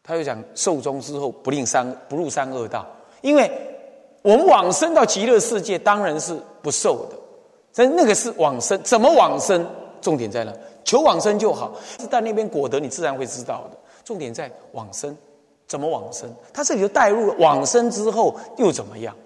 [0.06, 2.86] 他又讲寿终之后不令三不入三恶道，
[3.22, 3.50] 因为
[4.20, 7.16] 我们往生到极乐世界当然是不受的，
[7.74, 9.66] 但那个是往生，怎么往生？
[10.02, 10.52] 重点在哪？
[10.84, 11.74] 求往生就好，
[12.10, 13.78] 在那边果得，你自然会知道的。
[14.04, 15.16] 重点在往生，
[15.66, 16.32] 怎么往生？
[16.52, 19.16] 他这里就带入了往生之后又怎么样，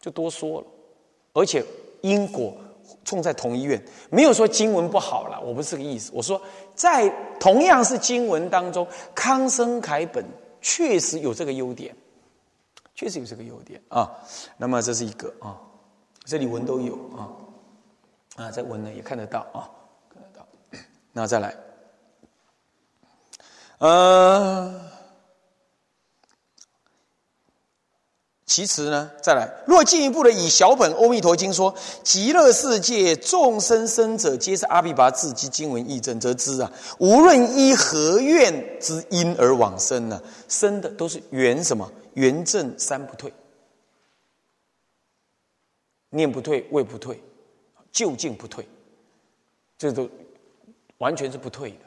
[0.00, 0.66] 就多说了。
[1.32, 1.64] 而且
[2.00, 2.54] 因果
[3.04, 6.10] 冲在同一院，没有说经文不好了，我不是这个意思。
[6.14, 6.40] 我说
[6.74, 10.24] 在同样是经文当中，康生楷本
[10.60, 11.94] 确实有这个优点，
[12.94, 14.10] 确实有这个优点啊。
[14.56, 15.60] 那么这是一个啊，
[16.24, 17.30] 这里文都有啊，
[18.36, 19.68] 啊，在文呢也看得到啊。
[20.12, 20.46] 看得到
[21.12, 21.54] 那再来，
[23.78, 24.80] 呃，
[28.54, 41.90] 其次呢，再来，若进一步的以小本《阿弥陀经》说，极乐世界众生生者，皆是阿毗跋致及经文义证，则知啊，无论依何愿之因而往生呢，生的都是缘什么？
[42.12, 43.34] 缘正三不退，
[46.10, 47.20] 念不退，位不退，
[47.90, 48.68] 究竟不退，
[49.76, 50.08] 这都。
[50.98, 51.78] 完全是不退的。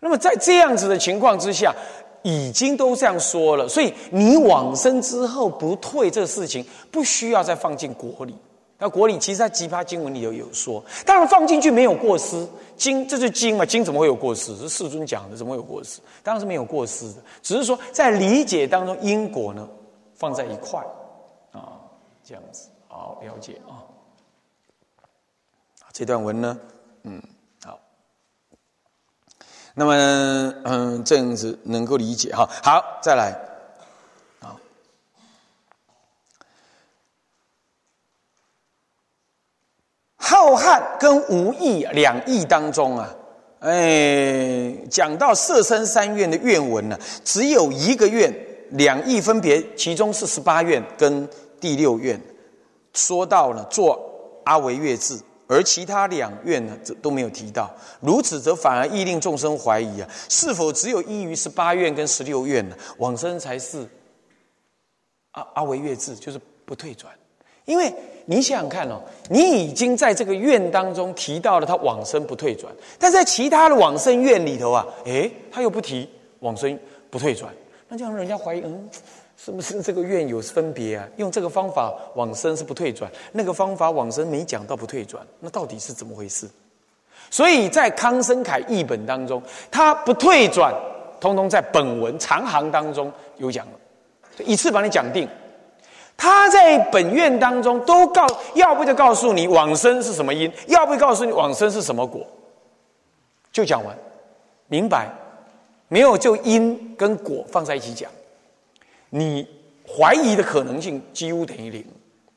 [0.00, 1.74] 那么在这样子的情况之下，
[2.22, 8.34] 已经都这样说了，所以你往生之后不退这个事情，不需要再放进国里。
[8.80, 12.46] 那国里其实在《奇葩经文》里头有说，当然放进去没有过失。
[12.76, 14.54] 经这是经嘛，经怎么会有过失？
[14.56, 16.00] 是世尊讲的，怎么会有过失？
[16.22, 19.68] 当然是没有过失的，只是说在理解当中因果呢
[20.14, 20.80] 放在一块
[21.50, 21.74] 啊，
[22.22, 23.82] 这样子好了解啊。
[25.92, 26.56] 这段文呢，
[27.02, 27.20] 嗯。
[29.78, 29.94] 那么，
[30.64, 32.44] 嗯，这样子能够理解哈。
[32.64, 33.30] 好，再来，
[34.40, 34.56] 啊，
[40.16, 43.14] 浩瀚跟无义两义当中啊，
[43.60, 48.34] 哎，讲到色身三愿的愿文呢，只有一个愿，
[48.70, 51.28] 两义分别，其中是十八愿跟
[51.60, 52.20] 第六愿，
[52.94, 55.22] 说到了做阿维月字。
[55.48, 57.70] 而其他两愿呢，这都没有提到。
[58.00, 62.76] 如此，则反而易令众生怀疑啊，是否只有依于十八愿跟十六愿呢？
[62.98, 63.88] 往生才是
[65.32, 67.12] 阿阿维月智，就是不退转。
[67.64, 67.92] 因为
[68.24, 76.08] 你想想看哦，你已经在这个愿当中提到了他往生不退转，但在其他的往生愿里头啊，诶，他又不提
[76.40, 76.78] 往生
[77.10, 77.52] 不退转，
[77.88, 78.88] 那这样人家怀疑，嗯。
[79.40, 81.08] 是不是这个愿有分别啊？
[81.16, 86.50] 用这个方法往生是不退转，那个方法往生没讲到不退转，那到底是怎么回事？
[87.30, 90.74] 所以在康生凯译本当中，他不退转，
[91.20, 93.72] 通通在本文长行当中有讲了，
[94.44, 95.28] 一次把你讲定。
[96.16, 102.26] 他在本愿当中都告，要不就告诉你往生是什么因，要不告诉你往生是什么果，
[103.52, 103.96] 就讲完，
[104.66, 105.08] 明白？
[105.88, 108.10] 没有就因跟果放在一起讲。
[109.10, 109.48] 你
[109.86, 111.84] 怀疑的可能性几乎等于零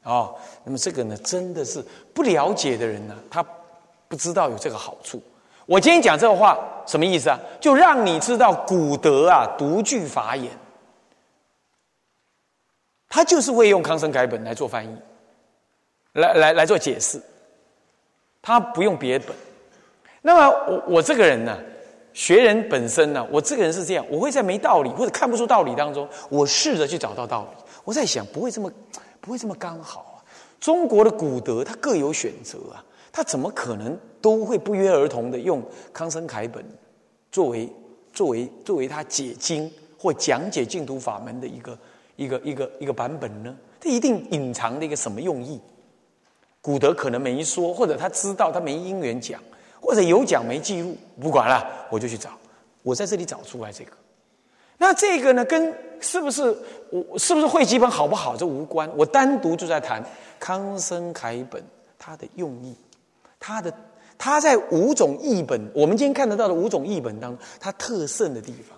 [0.03, 0.29] 啊！
[0.63, 1.83] 那么这个呢，真的是
[2.13, 3.45] 不了解的人呢，他
[4.07, 5.21] 不知道有这个好处。
[5.65, 7.37] 我今天讲这个话什么意思啊？
[7.59, 10.49] 就让你知道古德啊独具法眼，
[13.09, 14.97] 他就是会用康生改本来做翻译，
[16.13, 17.21] 来来来做解释，
[18.41, 19.35] 他不用别本。
[20.21, 21.57] 那么我我这个人呢？
[22.13, 27.63] 学人本身呢，我这个人是这样，我会在没道理或者看不出道理当中，我试着去找到道理。
[27.83, 28.71] 我在想，不会这么，
[29.19, 30.17] 不会这么刚好啊！
[30.59, 36.63] 中国的古德他各有选择啊，他怎么可能都会不约而同的用康生楷本
[37.31, 37.67] 作为
[38.13, 41.77] 作为作为他解经或讲解净土法门的一个
[42.17, 43.55] 一个一个一个版本呢？
[43.79, 45.59] 他一定隐藏了一个什么用意？
[46.61, 49.41] 古德可能没说，或者他知道他没因缘讲。
[49.81, 52.29] 或者有讲没记录，不管了，我就去找。
[52.83, 53.91] 我在这里找出来这个，
[54.77, 56.55] 那这个呢，跟是不是
[56.89, 58.89] 我是不是会基本好不好这无关。
[58.95, 60.03] 我单独就在谈
[60.39, 61.63] 康生楷本
[61.99, 62.75] 它的用意，
[63.39, 63.71] 它的
[64.17, 68.75] 它在五种译本，我们今天看得到的五种译本当中，它特胜的地方，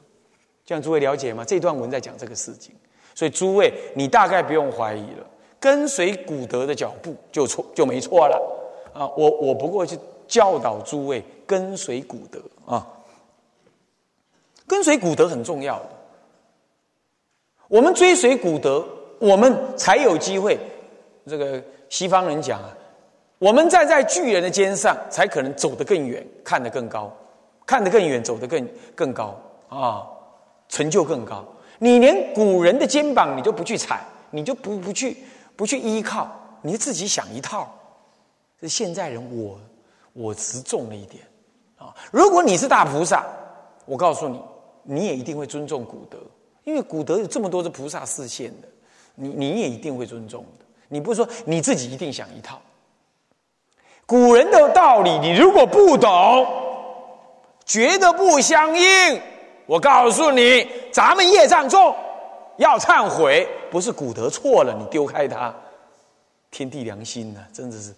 [0.65, 1.45] 这样诸位了解吗？
[1.45, 2.75] 这段文在讲这个事情，
[3.15, 5.25] 所以诸位你大概不用怀疑了，
[5.61, 8.37] 跟随古德的脚步就错就没错了
[8.93, 9.07] 啊！
[9.15, 9.97] 我我不过去。
[10.27, 12.87] 教导诸位跟随古德啊，
[14.65, 15.89] 跟随古德很重要的。
[17.67, 18.85] 我们追随古德，
[19.19, 20.59] 我们才有机会。
[21.25, 22.69] 这个西方人讲啊，
[23.39, 27.11] 我们站在巨人的肩上，才可能走得更远，看得更高，
[27.65, 29.35] 看得更远，走得更更高
[29.69, 30.05] 啊，
[30.69, 31.43] 成就更高。
[31.79, 35.17] 你连古人的肩膀你都不去踩，你就不不去
[35.55, 36.29] 不去依靠，
[36.61, 37.73] 你自己想一套。
[38.61, 39.57] 这现在人我。
[40.13, 41.23] 我只重了一点，
[41.77, 41.93] 啊！
[42.11, 43.25] 如果你是大菩萨，
[43.85, 44.39] 我告诉你，
[44.83, 46.17] 你也一定会尊重古德，
[46.63, 48.67] 因为古德有这么多的菩萨示现的，
[49.15, 50.65] 你你也一定会尊重的。
[50.87, 52.61] 你不是说你自己一定想一套。
[54.05, 56.45] 古人的道理，你如果不懂，
[57.65, 59.21] 觉得不相应，
[59.65, 61.95] 我告诉你，咱们业障重，
[62.57, 65.55] 要忏悔，不是古德错了，你丢开它，
[66.51, 67.95] 天地良心呢，真的是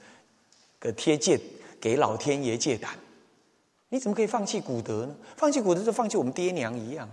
[0.80, 1.38] 个贴戒，
[1.86, 2.98] 给老天爷借胆，
[3.90, 5.16] 你怎么可以放弃古德呢？
[5.38, 7.08] 放弃古德就放弃我们爹娘一样，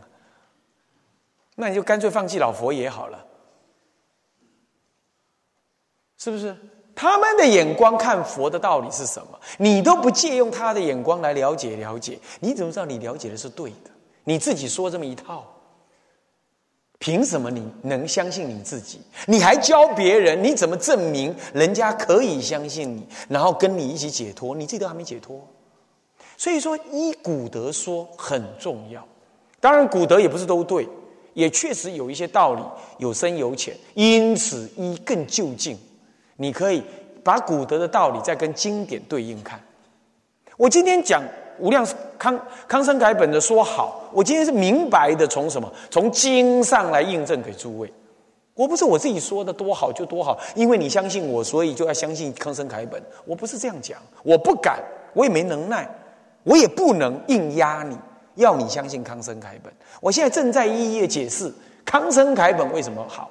[1.57, 3.23] 那你就干脆放弃老佛爷好了，
[6.17, 6.57] 是不是？
[6.95, 9.39] 他们的眼光看佛的道理是什么？
[9.59, 13.91] 你都不借用他的眼光来了解了解，你怎么知道你了解的是对的？
[14.25, 15.55] 你自己说这么一套，
[17.03, 19.01] 凭什么你能相信你自己？
[19.27, 20.41] 你还教别人？
[20.41, 24.55] 你怎么证明人家可以相信你，然后跟你一起解脱？
[24.55, 25.45] 你自己都还没解脱，
[26.37, 29.05] 所以说依古德说很重要。
[29.59, 30.89] 当然，古德也不是都对，
[31.35, 32.63] 也确实有一些道理
[32.99, 35.77] 有深有浅，因此依更就近。
[36.37, 36.85] 你可以
[37.25, 39.61] 把古德的道理再跟经典对应看。
[40.57, 41.21] 我今天讲
[41.59, 41.85] 无量
[42.17, 45.73] 康康生改本的说好，我今天是明白的从什么？
[45.91, 47.93] 从经上来印证给诸位。
[48.55, 53.03] 我不是我自己说的多好就多好，因为你相信我，所以就要相信康生凯本。
[53.25, 54.79] 我不是这样讲，我不敢，
[55.15, 55.89] 我也没能耐，
[56.43, 57.97] 我也不能硬压你，
[58.35, 59.73] 要你相信康生凯本。
[60.03, 61.51] 我现在正在一一的解释
[61.85, 63.31] 康生凯本为什么好，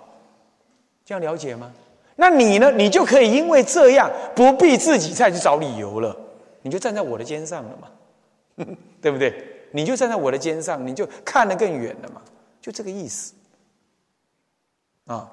[1.06, 1.72] 这样了解吗？
[2.16, 2.72] 那你呢？
[2.72, 6.16] 你就可以因为这样不必自己再去找理由了，
[6.64, 8.66] 你就站在我的肩上了嘛，
[9.00, 9.34] 对不对？
[9.72, 12.22] 你就站在我的肩上，你就看得更远了嘛，
[12.62, 13.34] 就这个意思。
[15.06, 15.32] 啊，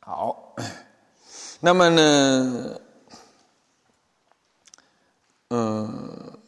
[0.00, 0.54] 好，
[1.60, 2.80] 那么呢，
[5.50, 6.38] 嗯，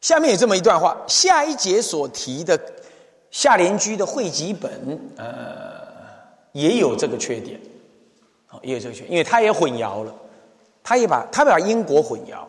[0.00, 2.58] 下面有这么一段话，下一节所提的
[3.30, 5.82] 下联居的汇集本，呃。
[6.52, 7.58] 也有这个缺点，
[8.46, 10.14] 啊，也有这个缺，因为他也混淆了，
[10.82, 12.44] 他也把他把因果混淆。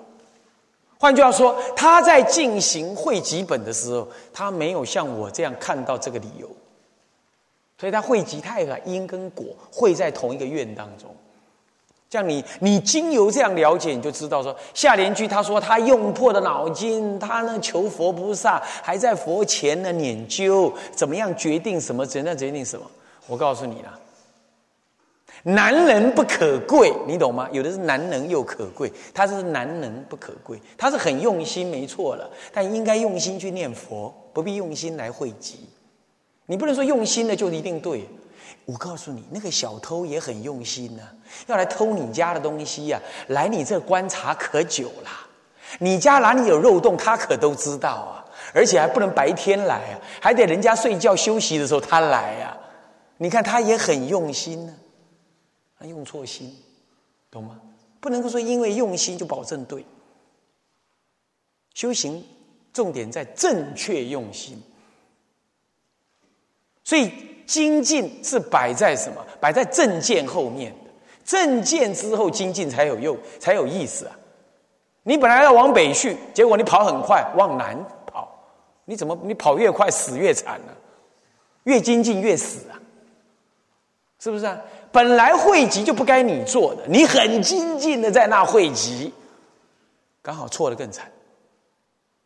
[1.03, 6.47] 换句话说，他在进行汇集本的时候，他没有像我这样看到这个理由，
[7.77, 11.13] 所以他汇集他也把因跟果汇在同一个愿当中。
[12.09, 22.85] 像你，你经由这样了解，你就知道说，夏莲居他说他用破的脑筋，他呢求佛菩萨，还在佛前呢研究怎么样决定什么，怎样决定什么。
[23.27, 23.99] 我告诉你了，
[25.43, 27.49] 男人不可贵，你懂吗？
[27.51, 35.67] 有的是男人又可贵，他是男人不可贵，他是很用心，没错了，但应该用心去念佛，不必用心来汇集。
[36.45, 38.07] 你不能说用心的就一定对。
[38.65, 41.03] 我告诉你，那个小偷也很用心呢，
[41.47, 45.09] 要来偷你家的东西呀，来你这观察可久了，
[45.79, 48.23] 你家哪里有漏洞，他可都知道啊，
[48.53, 52.55] 而且还不能白天来啊，还得人家睡觉休息的时候他来呀。
[53.17, 54.73] 你看他也很用心呢，
[55.87, 56.55] 用错心，
[57.31, 57.59] 懂吗？
[57.99, 59.85] 不能够说因为用心就保证对。
[61.73, 62.23] 修行
[62.71, 64.61] 重点在正确用心，
[66.83, 67.11] 所以
[67.47, 69.25] 精进是摆在什么？
[69.39, 70.91] 摆在正见后面的。
[71.25, 74.19] 正见之后精进才有用，才有意思啊！
[75.03, 78.29] 你本来要往北去，结果你跑很快，往南跑，
[78.85, 80.73] 你怎么你跑越快死越惨呢？
[81.63, 82.79] 越精进越死啊！
[84.19, 84.61] 是不是啊？
[84.93, 89.11] 本来汇集就不该你做的，你很精进的在那汇集，
[90.21, 91.11] 刚好错的更惨，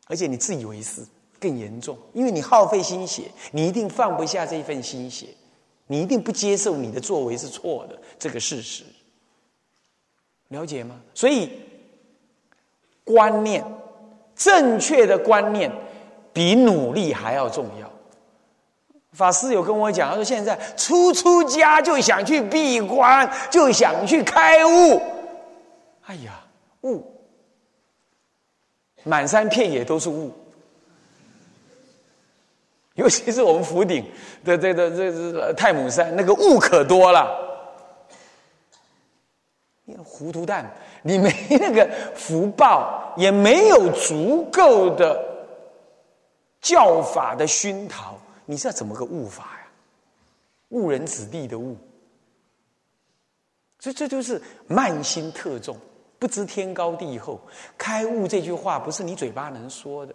[0.07, 1.01] 而且你自以为是
[1.39, 5.27] 更严重，因为你耗费心血，你一定放不下这一份心血，
[5.87, 8.83] 你一定不接受你的作为是错的这个事实，
[10.49, 10.99] 了解吗？
[11.13, 11.49] 所以
[13.05, 13.63] 观念
[14.35, 15.71] 正确的观念
[16.33, 17.89] 比努力还要重要。
[19.13, 25.01] 法师有跟我讲，他说现在初出家就想去闭关，就想去开悟。
[26.05, 26.39] 哎呀，
[26.81, 27.03] 悟，
[29.03, 30.31] 满山遍野都是悟。
[32.95, 34.05] 尤其是我们福鼎
[34.43, 37.45] 的这个这这太母山，那个雾可多了。
[39.85, 40.69] 你糊涂蛋，
[41.01, 45.23] 你没那个福报，也没有足够的
[46.61, 48.15] 教法的熏陶。
[48.47, 49.67] 你是要怎么个悟法呀？
[50.69, 51.77] 误人子弟的悟，
[53.79, 55.77] 所以这就是慢心特重，
[56.19, 57.39] 不知天高地厚。
[57.77, 60.13] 开悟这句话不是你嘴巴能说的，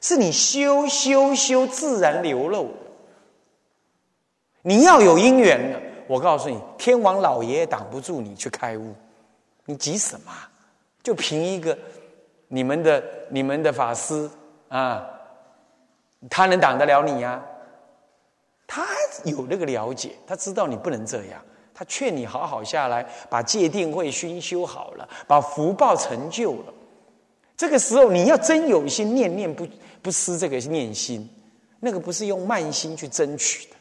[0.00, 2.72] 是你修修修自然流露。
[4.62, 8.94] 你要有因缘的，我告诉你，天王老爷也挡不住你去开悟，
[9.64, 10.32] 你急什么？
[11.04, 11.78] 就凭一个
[12.48, 14.28] 你们的你们的法师
[14.68, 15.08] 啊。
[16.28, 17.42] 他能挡得了你呀？
[18.66, 18.86] 他
[19.24, 21.40] 有那个了解，他知道你不能这样，
[21.72, 26.74] 他劝你好好下来，把戒定慧熏修好了，把福报成就了。
[27.56, 29.66] 这个时候你要真有心，念念不
[30.02, 31.28] 不失这个念心，
[31.80, 33.76] 那个不是用慢心去争取的。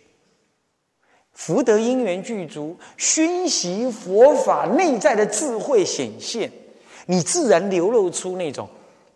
[1.33, 6.51] 福德因缘具足，熏习佛法内在的智慧显现，
[7.05, 8.67] 你自然流露出那种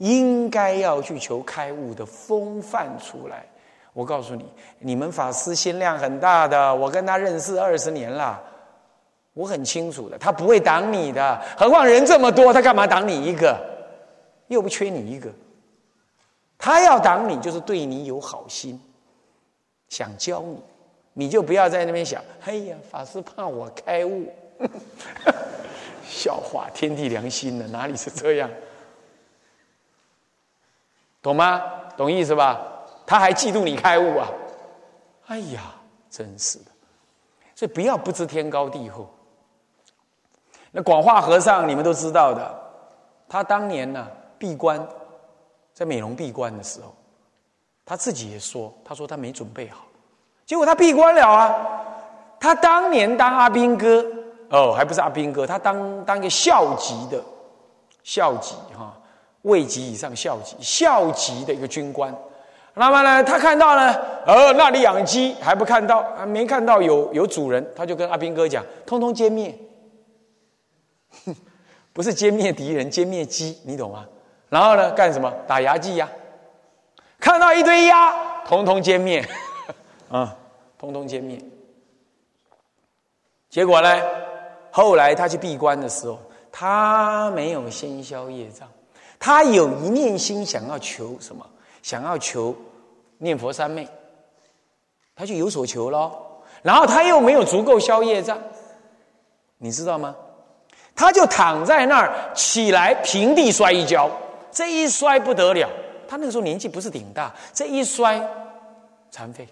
[0.01, 3.45] 应该要去求开悟的风范出来。
[3.93, 4.43] 我告诉你，
[4.79, 8.41] 你们法师心量很大的，我跟他认识二十年了，
[9.33, 11.39] 我很清楚的，他不会挡你的。
[11.55, 13.55] 何况人这么多，他干嘛挡你一个？
[14.47, 15.29] 又不缺你一个，
[16.57, 18.81] 他要挡你，就是对你有好心，
[19.87, 20.57] 想教你。
[21.13, 24.33] 你就不要在那边想，哎呀，法师怕我开悟，
[26.09, 28.49] 笑话，天地良心的，哪里是这样？
[31.21, 31.61] 懂吗？
[31.95, 32.59] 懂意思吧？
[33.05, 34.27] 他还嫉妒你开悟啊？
[35.27, 35.61] 哎呀，
[36.09, 36.65] 真是的！
[37.55, 39.09] 所以不要不知天高地厚。
[40.71, 42.61] 那广化和尚，你们都知道的，
[43.27, 44.07] 他当年呢
[44.37, 44.85] 闭关，
[45.73, 46.95] 在美容闭关的时候，
[47.85, 49.83] 他自己也说，他说他没准备好。
[50.45, 51.55] 结果他闭关了啊！
[52.39, 54.05] 他当年当阿兵哥
[54.49, 57.23] 哦，还不是阿兵哥，他当当一个校级的
[58.03, 58.97] 校级哈，
[59.43, 62.15] 位级以上校级校级的一个军官。
[62.73, 63.93] 那么呢，他看到呢，
[64.25, 69.53] 呃，那里养鸡还不看到，没看到有有主人，他就跟阿兵哥讲，通通歼灭，
[71.91, 74.05] 不是歼灭敌人，歼灭鸡，你懂吗？
[74.47, 75.31] 然后呢，干什么？
[75.47, 76.09] 打牙祭呀！
[77.19, 79.23] 看到一堆鸭，通通歼灭，
[80.09, 80.35] 啊！
[80.79, 81.39] 通通歼灭。
[83.49, 84.01] 结果呢？
[84.71, 86.17] 后来他去闭关的时候，
[86.51, 88.67] 他没有先消业障，
[89.21, 91.45] 他有一念心想要求什么？
[91.83, 92.55] 想要求
[93.19, 93.87] 念佛三昧，
[95.15, 96.11] 他就有所求喽。
[96.63, 98.35] 然后他又没有足够消业障，
[99.59, 100.15] 你知道吗？
[100.95, 104.09] 他就躺在那儿，起来平地摔一跤，
[104.51, 105.69] 这一摔不得了。
[106.07, 108.19] 他那个时候年纪不是顶大，这一摔
[109.11, 109.47] 残废。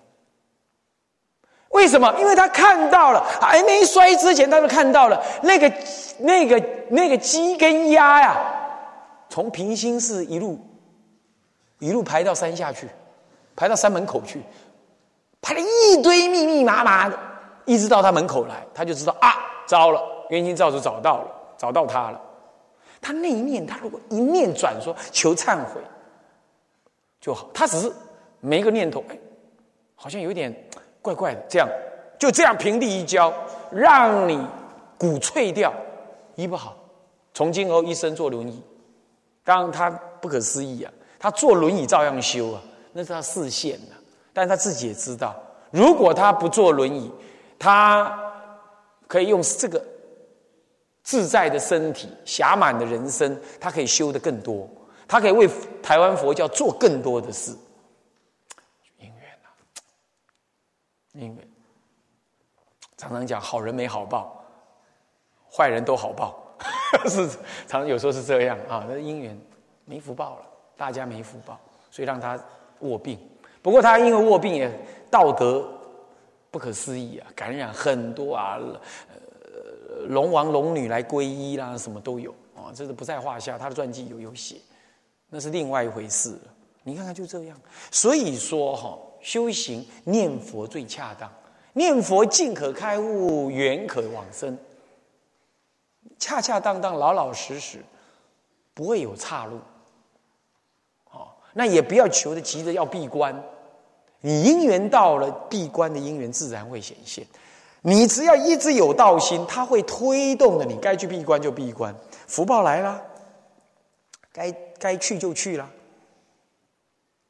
[1.70, 2.11] 为什么？
[2.20, 5.72] 因为他看到了，还没摔之前，他就看到了那个、
[6.17, 8.36] 那个、那个鸡跟鸭呀，
[9.30, 10.59] 从平心寺一路
[11.80, 12.89] 一路排到山下去，
[13.55, 14.41] 排到山门口去，
[15.41, 17.17] 排了一堆密密麻麻的，
[17.65, 19.34] 一直到他门口来，他就知道啊，
[19.65, 21.27] 糟了，冤亲债主找到了，
[21.57, 22.21] 找到他了。
[22.99, 25.82] 他那一念，他如果一念转说求忏悔
[27.21, 27.89] 就好，他只是
[28.39, 29.17] 没个念头，哎，
[29.95, 30.53] 好像有点。
[31.01, 31.69] 怪怪的，这样
[32.19, 33.34] 就这样平地一跤，
[33.71, 34.38] 让你
[34.97, 35.73] 骨脆掉，
[36.36, 36.75] 医不好。
[37.34, 38.61] 从今后一生做轮椅，
[39.50, 39.89] 当然他
[40.22, 42.62] 不可思议啊，他坐轮椅照样修啊，
[42.93, 43.95] 那是他视线的。
[44.32, 45.36] 但他自己也知道，
[45.72, 47.12] 如果他不坐轮椅，
[47.58, 48.32] 他
[49.08, 49.84] 可以用这个
[51.02, 54.70] 自在的身体、暇满的人生，他可以修的更多，
[55.08, 55.50] 他可以为
[55.82, 57.58] 台湾佛教做更多的事。
[59.00, 59.50] 因缘呐，
[61.14, 61.50] 因缘
[62.97, 64.45] 常常讲好人没好报，
[65.52, 66.39] 坏人都好报，
[67.10, 67.30] 是
[67.68, 68.86] 常有时候是这样啊。
[68.88, 69.39] 那因缘
[69.86, 70.45] 没福报了，
[70.78, 72.39] 大家没福报，所以让他
[72.80, 73.18] 卧病。
[73.62, 74.72] 不过他因为卧病也
[75.10, 75.68] 道德
[76.51, 78.57] 不可思议啊，感染很多啊，
[79.07, 83.57] 呃，龙王龙女来皈依啦，什么都有啊，这是不在话下。
[83.57, 84.57] 他的传记有有写，
[85.30, 86.41] 那是另外一回事了。
[86.84, 87.60] 你看看就这样，
[87.91, 88.97] 所以说哈。
[89.22, 91.30] 修行念佛最恰当，
[91.74, 94.57] 念佛尽可开悟，远可往生。
[96.20, 97.84] 恰恰当当，老老实实，
[98.74, 99.57] 不会有岔路。
[101.11, 103.43] 哦，那也不要求的急着要闭关。
[104.22, 107.26] 你因缘到了，闭关的因缘自然会显现。
[107.82, 110.65] 你只要一直有道心，它会推动的。
[110.65, 111.95] 你该去闭关就闭关，
[112.28, 113.01] 福报来了，
[114.34, 115.70] 该该去就去了。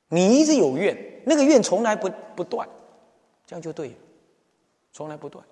[0.07, 0.97] 你一直有愿。
[1.25, 2.67] 那个愿从来不不断，
[3.45, 3.95] 这样就对了，
[4.91, 5.45] 从来不断。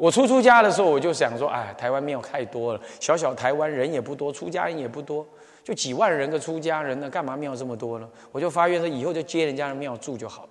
[0.00, 5.26] 我初出家的时候，我就想说，哎，台湾庙太多了，小小台湾人也不多，出家人也不多，
[5.62, 8.08] 就几万人个出家人呢，干嘛庙这么多呢？
[8.32, 10.48] 我就发愿说，以后就接人家的庙住就好了，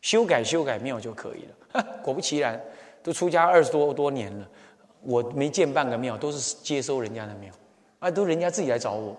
[0.00, 1.44] 修改修改庙就可以
[1.74, 1.84] 了。
[2.02, 2.58] 果不其然，
[3.02, 4.48] 都出家二十多多年了，
[5.02, 7.52] 我没见半个庙，都是接收人家的庙，
[7.98, 9.14] 啊，都人家自己来找我。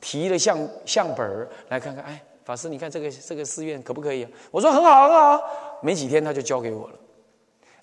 [0.00, 4.26] 提了相相本儿来看看，哎，法师，你看这个这个寺院可不可以？
[4.50, 5.40] 我说很好很好，
[5.80, 6.94] 没几天他就交给我了。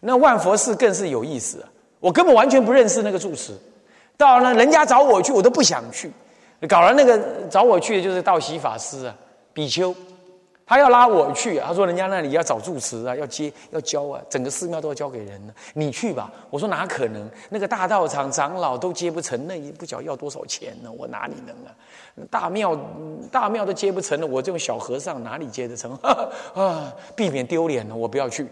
[0.05, 1.69] 那万佛寺更是有意思啊，
[2.01, 3.53] 我根本完全不认识那个住持，
[4.17, 6.11] 到了人家找我去，我都不想去，
[6.67, 7.17] 搞了那个
[7.49, 9.15] 找我去的就是道喜法师啊，
[9.53, 9.95] 比丘，
[10.65, 15.53] 他要拉我去，他说人家那里要找住持啊，要接要教啊，整个寺庙都要交给人呢。
[15.73, 16.31] 你去吧。
[16.49, 17.29] 我说哪可能？
[17.49, 20.91] 那个大道场长老都接不成，那一不晓要多少钱呢？
[20.97, 21.71] 我哪里能啊？
[22.29, 22.77] 大庙
[23.31, 25.97] 大庙都接不成了，我这种小和尚哪里接得成？
[26.55, 28.47] 啊，避免丢脸了，我不要去。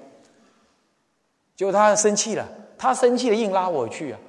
[1.61, 4.19] 结果他生气了，他生气了，硬拉我去啊。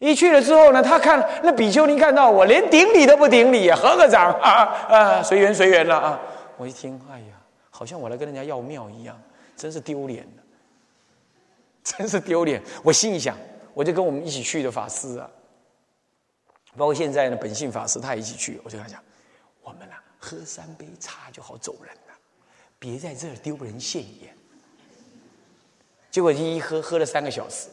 [0.00, 6.20] 一去了之后呢，他看那比丘尼看到我，连顶礼都不顶礼，合个掌啊啊，随缘随缘了啊。
[6.56, 7.40] 我一听，哎呀，
[7.70, 9.16] 好像我来跟人家要庙一样，
[9.56, 10.26] 真是丢脸
[11.84, 12.60] 真是丢脸。
[12.82, 13.36] 我心里想，
[13.72, 15.30] 我就跟我们一起去的法师啊，
[16.76, 18.60] 包括现在的本性法师，他也一起去。
[18.64, 19.00] 我就跟他讲，
[19.62, 22.14] 我们啊，喝三杯茶就好走人了，
[22.76, 24.36] 别在这儿丢人现眼。
[26.10, 27.68] 结果一一喝喝了三个小时。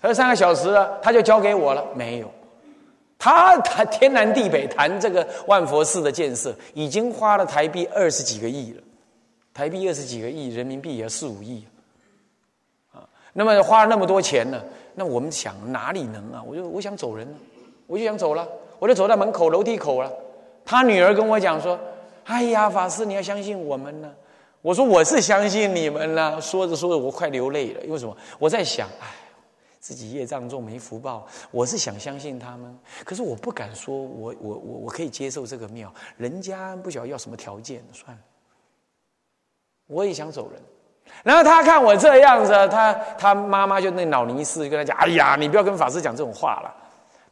[0.00, 1.84] 喝三个小时了，他就交给我了。
[1.94, 2.30] 没有，
[3.18, 8.82] 他谈天南地北谈这个万佛寺的建设，已经花了台币二十几个亿了。
[9.54, 11.64] 台币二十几个亿，人民币也要四五亿
[12.92, 13.08] 啊。
[13.32, 14.62] 那么花了那么多钱呢？
[14.94, 16.42] 那我们想哪里能啊？
[16.46, 17.34] 我就我想走人了，
[17.86, 18.46] 我就想走了，
[18.78, 20.12] 我就走到门口楼梯口了。
[20.64, 21.80] 他女儿跟我讲说
[22.24, 24.12] ：“哎呀，法师，你要相信我们呢。”
[24.66, 27.80] 我说：“我是相信你们了。”说着说着，我快流泪了。
[27.82, 28.16] 因为什么？
[28.36, 29.06] 我在想，哎。
[29.78, 38.22] 自己业障重没福报，我是想相信他们，可是我不敢说，我我我我可以接受这个庙，人家不晓得要什么条件，算了，
[39.86, 40.60] 我也想走人。
[41.22, 46.74] 然后他看我这样子，他他妈妈就那老尼斯跟他讲：“哎呀，你不要跟法师讲这种话了。”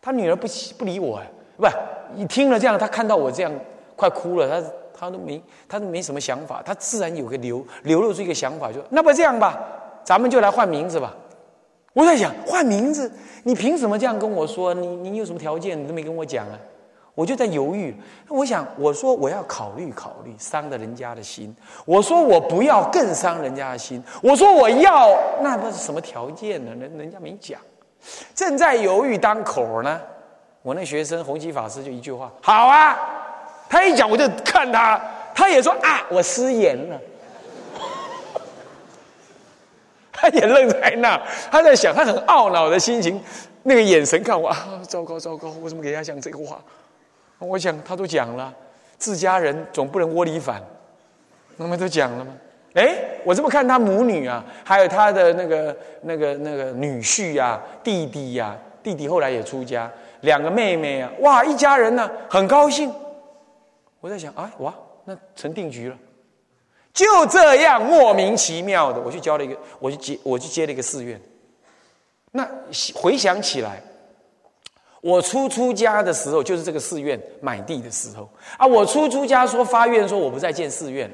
[0.00, 0.46] 他女儿不
[0.78, 1.20] 不理我，
[1.56, 1.66] 不，
[2.14, 3.52] 你听了这样，他看到我这样
[3.96, 9.58] 快哭了，他他都没他都没什么想法，他自然有个流流露出一个想法，就那不这样吧，
[10.04, 11.14] 咱们就来换名字吧。
[11.92, 13.12] 我在想换名字，
[13.44, 14.74] 你凭什么这样跟我说？
[14.74, 15.80] 你你有什么条件？
[15.80, 16.58] 你都没跟我讲啊！
[17.14, 17.94] 我就在犹豫。
[18.28, 21.54] 我想，我说我要考虑考虑，伤了人家的心。
[21.84, 24.02] 我说我不要，更伤人家的心。
[24.20, 26.72] 我说我要，那不是什么条件呢？
[26.74, 27.60] 人人家没讲，
[28.34, 30.00] 正在犹豫当口呢。
[30.62, 32.98] 我那学生弘基法师就一句话：好啊！
[33.74, 35.02] 他一讲我就看他，
[35.34, 37.00] 他也说啊，我失言了。
[40.12, 41.20] 他也愣在那，
[41.50, 43.20] 他在想，他很懊恼的心情，
[43.64, 46.62] 那个眼神看我啊，糟糕糟糕，我怎么给他讲这个话？
[47.40, 48.54] 我想他都讲了，
[48.96, 50.62] 自家人总不能窝里反，
[51.56, 52.30] 那么都讲了吗？
[52.74, 52.94] 哎，
[53.24, 62.94] 我这么看他母女啊，还有他的那个那个那个女婿呀、弟弟呀，弟弟后来也出家，两个妹妹啊，哇，一家人呢，很高兴。
[64.04, 64.74] 我在想，哎，哇，
[65.06, 65.96] 那成定局了。
[66.92, 71.18] 就这样莫名其妙的，我去交了一个，我去接，我去接了一个寺院。
[72.30, 72.46] 那
[72.94, 73.82] 回想起来，
[75.00, 78.28] 我出出家的时候，就是这个寺院买地的时候
[78.58, 78.66] 啊。
[78.66, 81.10] 我出出家说发愿说，我不再建寺院，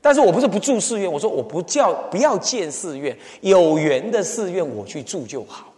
[0.00, 5.74] 但是我不是不住寺院，我说我不叫不要建寺院，有缘的寺院我去住就好，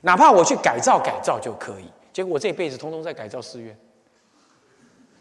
[0.00, 1.84] 哪怕我去改造改造就可以。
[2.10, 3.76] 结果我这辈子通通在改造寺院。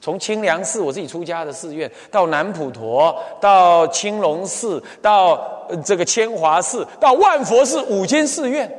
[0.04, 8.70] 从清凉寺我自己出家的寺院，到南普陀，到青龙寺，到这个千华寺，到万佛寺，五间寺院，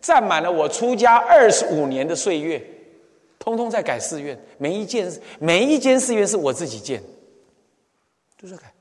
[0.00, 2.64] 占满了我出家二十五年的岁月，
[3.36, 7.02] 通通在改寺院，每一件每一间寺院是我自己建，
[8.40, 8.72] 都在改。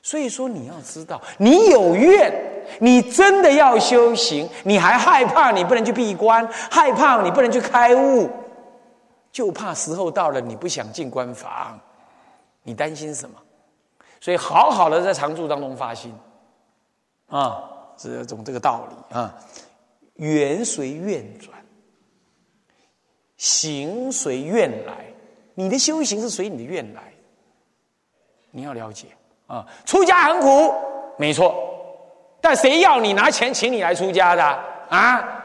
[0.00, 2.32] 所以说你要知道，你有愿，
[2.78, 8.30] 你真的要修行，你还害怕你不能去闭关，害怕你不能去开悟。
[9.32, 11.80] 就怕时候到了，你不想进官房，
[12.62, 13.36] 你担心什么？
[14.20, 16.14] 所以好好的在常住当中发心，
[17.28, 17.64] 啊，
[17.96, 19.34] 这种这个道理啊，
[20.14, 21.50] 缘随愿转，
[23.36, 25.12] 行随愿来，
[25.54, 27.12] 你的修行是随你的愿来，
[28.50, 29.08] 你要了解
[29.48, 29.66] 啊。
[29.84, 30.72] 出家很苦，
[31.16, 31.54] 没错，
[32.40, 34.44] 但谁要你拿钱请你来出家的
[34.88, 35.42] 啊？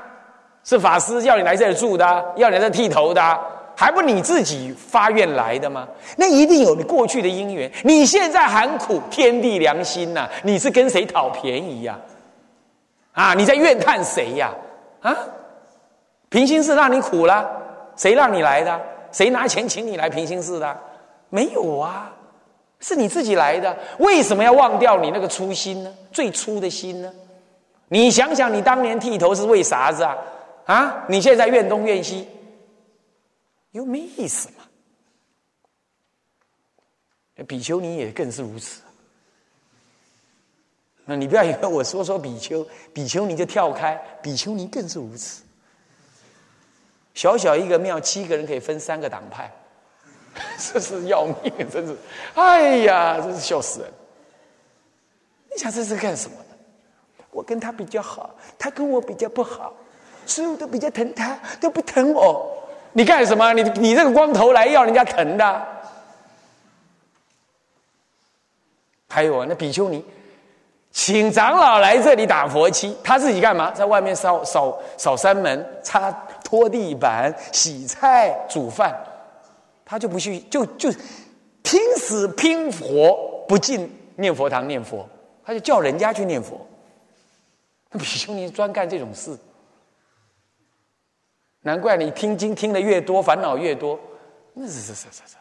[0.64, 3.57] 是法师要你来这里住的，要你来这剃头的。
[3.80, 5.88] 还不你自己发愿来的吗？
[6.16, 7.72] 那一定有你过去的因缘。
[7.84, 10.28] 你现在喊苦，天地良心呐！
[10.42, 11.96] 你是跟谁讨便宜呀？
[13.12, 14.52] 啊，你在怨叹谁呀？
[15.02, 15.16] 啊，
[16.30, 17.48] 平心寺让你苦了，
[17.96, 18.82] 谁让你来的？
[19.12, 20.76] 谁拿钱请你来平心寺的？
[21.30, 22.12] 没有啊，
[22.80, 23.78] 是你自己来的。
[24.00, 25.94] 为什么要忘掉你那个初心呢？
[26.12, 27.14] 最初的心呢？
[27.90, 30.18] 你想想，你当年剃头是为啥子啊？
[30.66, 32.28] 啊，你现在怨东怨西。
[33.78, 34.64] 有没意思嘛？
[37.48, 38.82] 比丘尼也更是如此。
[41.06, 45.44] 那你不要以为我说说比丘，比丘尼就跳开，比丘尼更是如此。
[47.14, 49.52] 小小一个庙，七个人可以分三个党派，
[50.58, 51.96] 这是要命，真是，
[52.34, 53.94] 哎呀，真是笑死人！
[55.52, 57.26] 你想这是干什么的？
[57.30, 59.72] 我跟他比较好，他跟我比较不好，
[60.26, 62.67] 所以我都比较疼他，都不疼我。
[62.94, 63.54] 你干什么？
[63.54, 65.68] 你你这个光头来要人家疼的？
[69.10, 70.04] 还有啊，那比丘尼
[70.92, 73.72] 请长老来这里打佛七，他自己干嘛？
[73.72, 76.12] 在外面扫扫扫山门、擦
[76.44, 78.96] 拖地板、洗菜、煮饭，
[79.86, 80.92] 他就不去，就就
[81.62, 83.16] 拼死拼活
[83.48, 85.08] 不进念佛堂念佛，
[85.46, 86.60] 他就叫人家去念佛。
[87.92, 89.38] 那比丘尼专干这种事，
[91.62, 94.00] 难怪你听经听的越多，烦恼越多。
[94.54, 95.36] 那是是是是是，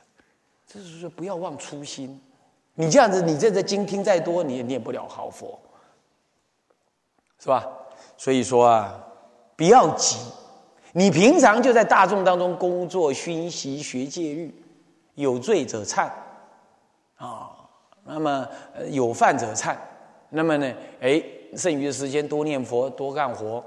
[0.67, 2.21] 这是说不要忘初心。
[2.75, 5.59] 你这样子，你这这经听再多，你也念不了好佛，
[7.39, 7.67] 是吧？
[8.17, 9.03] 所以说啊，
[9.57, 10.19] 不要急。
[10.93, 14.55] 你平常就在大众当中工作、熏习、学戒律，
[15.14, 16.11] 有罪者忏
[17.17, 17.53] 啊。
[18.05, 18.47] 那么
[18.91, 19.77] 有犯者忏。
[20.29, 21.23] 那么呢，哎，
[21.57, 23.64] 剩余的时间多念佛、多干活。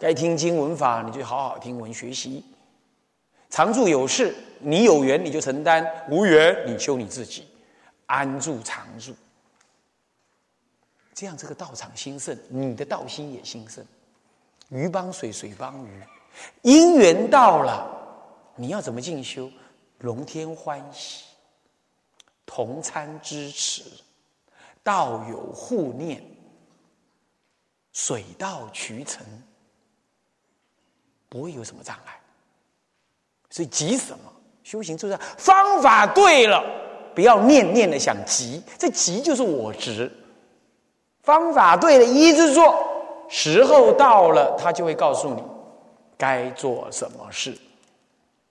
[0.00, 2.42] 该听经闻法，你就好好听闻学习。
[3.50, 7.46] 常住有事，你有缘你就承担，无缘你修你自己，
[8.06, 9.14] 安住常住。
[11.12, 13.84] 这样这个道场兴盛，你的道心也兴盛。
[14.70, 16.02] 鱼帮水，水帮鱼，
[16.62, 17.86] 因缘到了，
[18.56, 19.50] 你要怎么进修？
[19.98, 21.24] 龙天欢喜，
[22.46, 23.82] 同参支持，
[24.82, 26.24] 道友互念，
[27.92, 29.26] 水到渠成，
[31.30, 32.20] 不会有什么障碍。
[33.48, 34.30] 所以急什么？
[34.62, 36.62] 修行就是方法对了，
[37.14, 40.12] 不要念念的想急，这急就是我执。
[41.22, 45.42] 方法对了，一直做，时候到了，他就会告诉你
[46.16, 47.56] 该做什么事。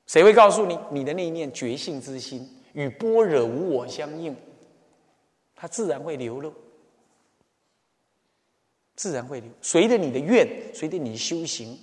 [0.08, 0.78] 谁会告诉你？
[0.90, 4.36] 你的那一念觉性之心与般若无我相应，
[5.56, 6.54] 它自然会流露，
[8.96, 9.50] 自然会流。
[9.62, 11.80] 随着你的愿，随着你的修行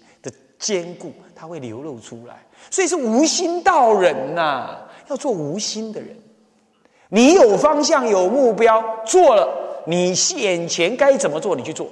[0.58, 2.44] 坚固，它会流露出来。
[2.70, 4.78] 所以是无心道人呐，
[5.08, 6.16] 要做无心的人。
[7.08, 11.88] 你有方向，有目标，做了，你眼前该怎么做，你去做。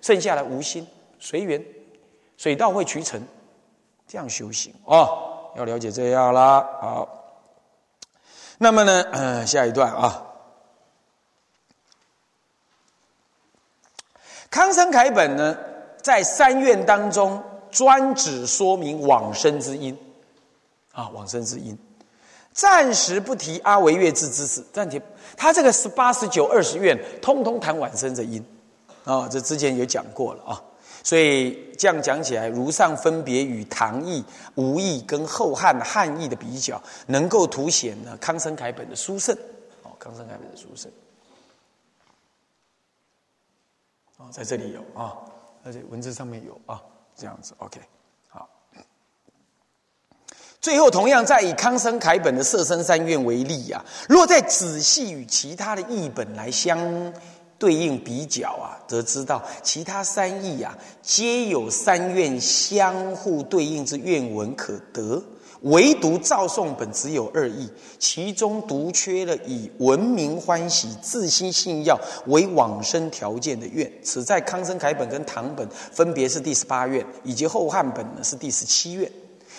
[0.00, 0.86] 剩下来无心，
[1.18, 1.64] 随缘，
[2.36, 3.20] 水到会渠成，
[4.06, 5.52] 这样修行哦。
[5.56, 6.60] 要了解这样啦。
[6.80, 7.08] 好，
[8.58, 10.24] 那么呢，嗯，下一段啊，
[14.50, 15.56] 康生凯本呢，
[16.02, 19.96] 在三院当中专指说明往生之因。
[20.92, 21.78] 啊，往生之因，
[22.52, 25.00] 暂时不提阿维月智之事，暂提
[25.36, 28.44] 他这个十八、十九、二十愿，通通谈往生的因。
[29.04, 30.60] 啊，这之前有讲过了啊，
[31.04, 34.24] 所以这样讲起来，如上分别与唐译、
[34.56, 39.36] 吴译跟后汉汉译的比较，能够凸显呢康生凯本的殊胜。
[39.84, 40.90] 哦，康生凯本的殊胜。
[44.16, 45.14] 哦，在这里有啊，
[45.64, 46.82] 而且文字上面有啊，
[47.18, 47.80] 这样子，OK
[48.28, 48.48] 好。
[50.60, 56.78] 最后，同样再以康生凯本的色身三愿为例呀，若再仔细与其他的译本来相
[57.58, 65.20] 对应比较啊，则知道其他三译啊，皆有三愿相互对应之愿文可得，
[65.62, 73.90] 唯独赵宋本只有二译，其中独缺了以文明欢喜、自心信要为往生条件的愿。
[74.02, 79.10] 此在康生楷本跟唐本分别是第十八愿，以及后汉本呢是第十七愿。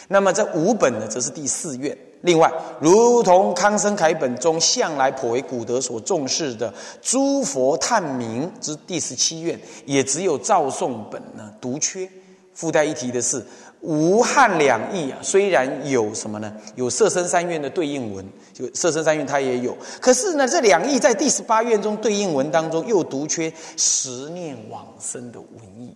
[0.07, 1.95] 那么这五本呢，则是第四愿。
[2.21, 12.09] 另外，如同康生楷本中向来颇为古德所重视的诸佛探明之第十七愿，也只有赵宋本呢独缺。
[12.53, 13.45] 附带一提的是，
[13.81, 16.53] 吴汉两译啊，虽然有什么呢？
[16.75, 19.77] 有色身三愿的对应文，就色身三愿它也有。
[20.01, 25.95] 可是呢，这两译在第十八愿中对应文当中，又独缺十念往生的文意。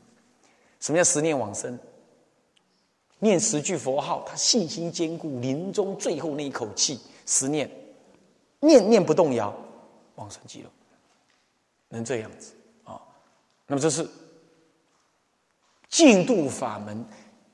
[0.79, 1.77] 什么叫十念往生？
[3.19, 7.69] 念十句佛号，他信心坚固，临终最后那一口气，十念，
[8.59, 9.53] 念念不动摇，
[10.15, 10.69] 往生极乐，
[11.89, 12.53] 能这样子
[12.83, 12.99] 啊？
[13.65, 14.05] 那么这是
[15.87, 17.05] 净度法门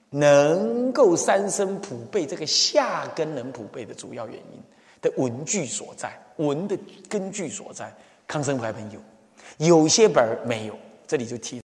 [0.10, 4.62] 能够三生普被这个下根能普被的主要原因
[5.02, 7.94] 的文具所在，文的根据所在。
[8.28, 9.00] 康生牌本有，
[9.58, 11.60] 有些本儿没有，这里就提。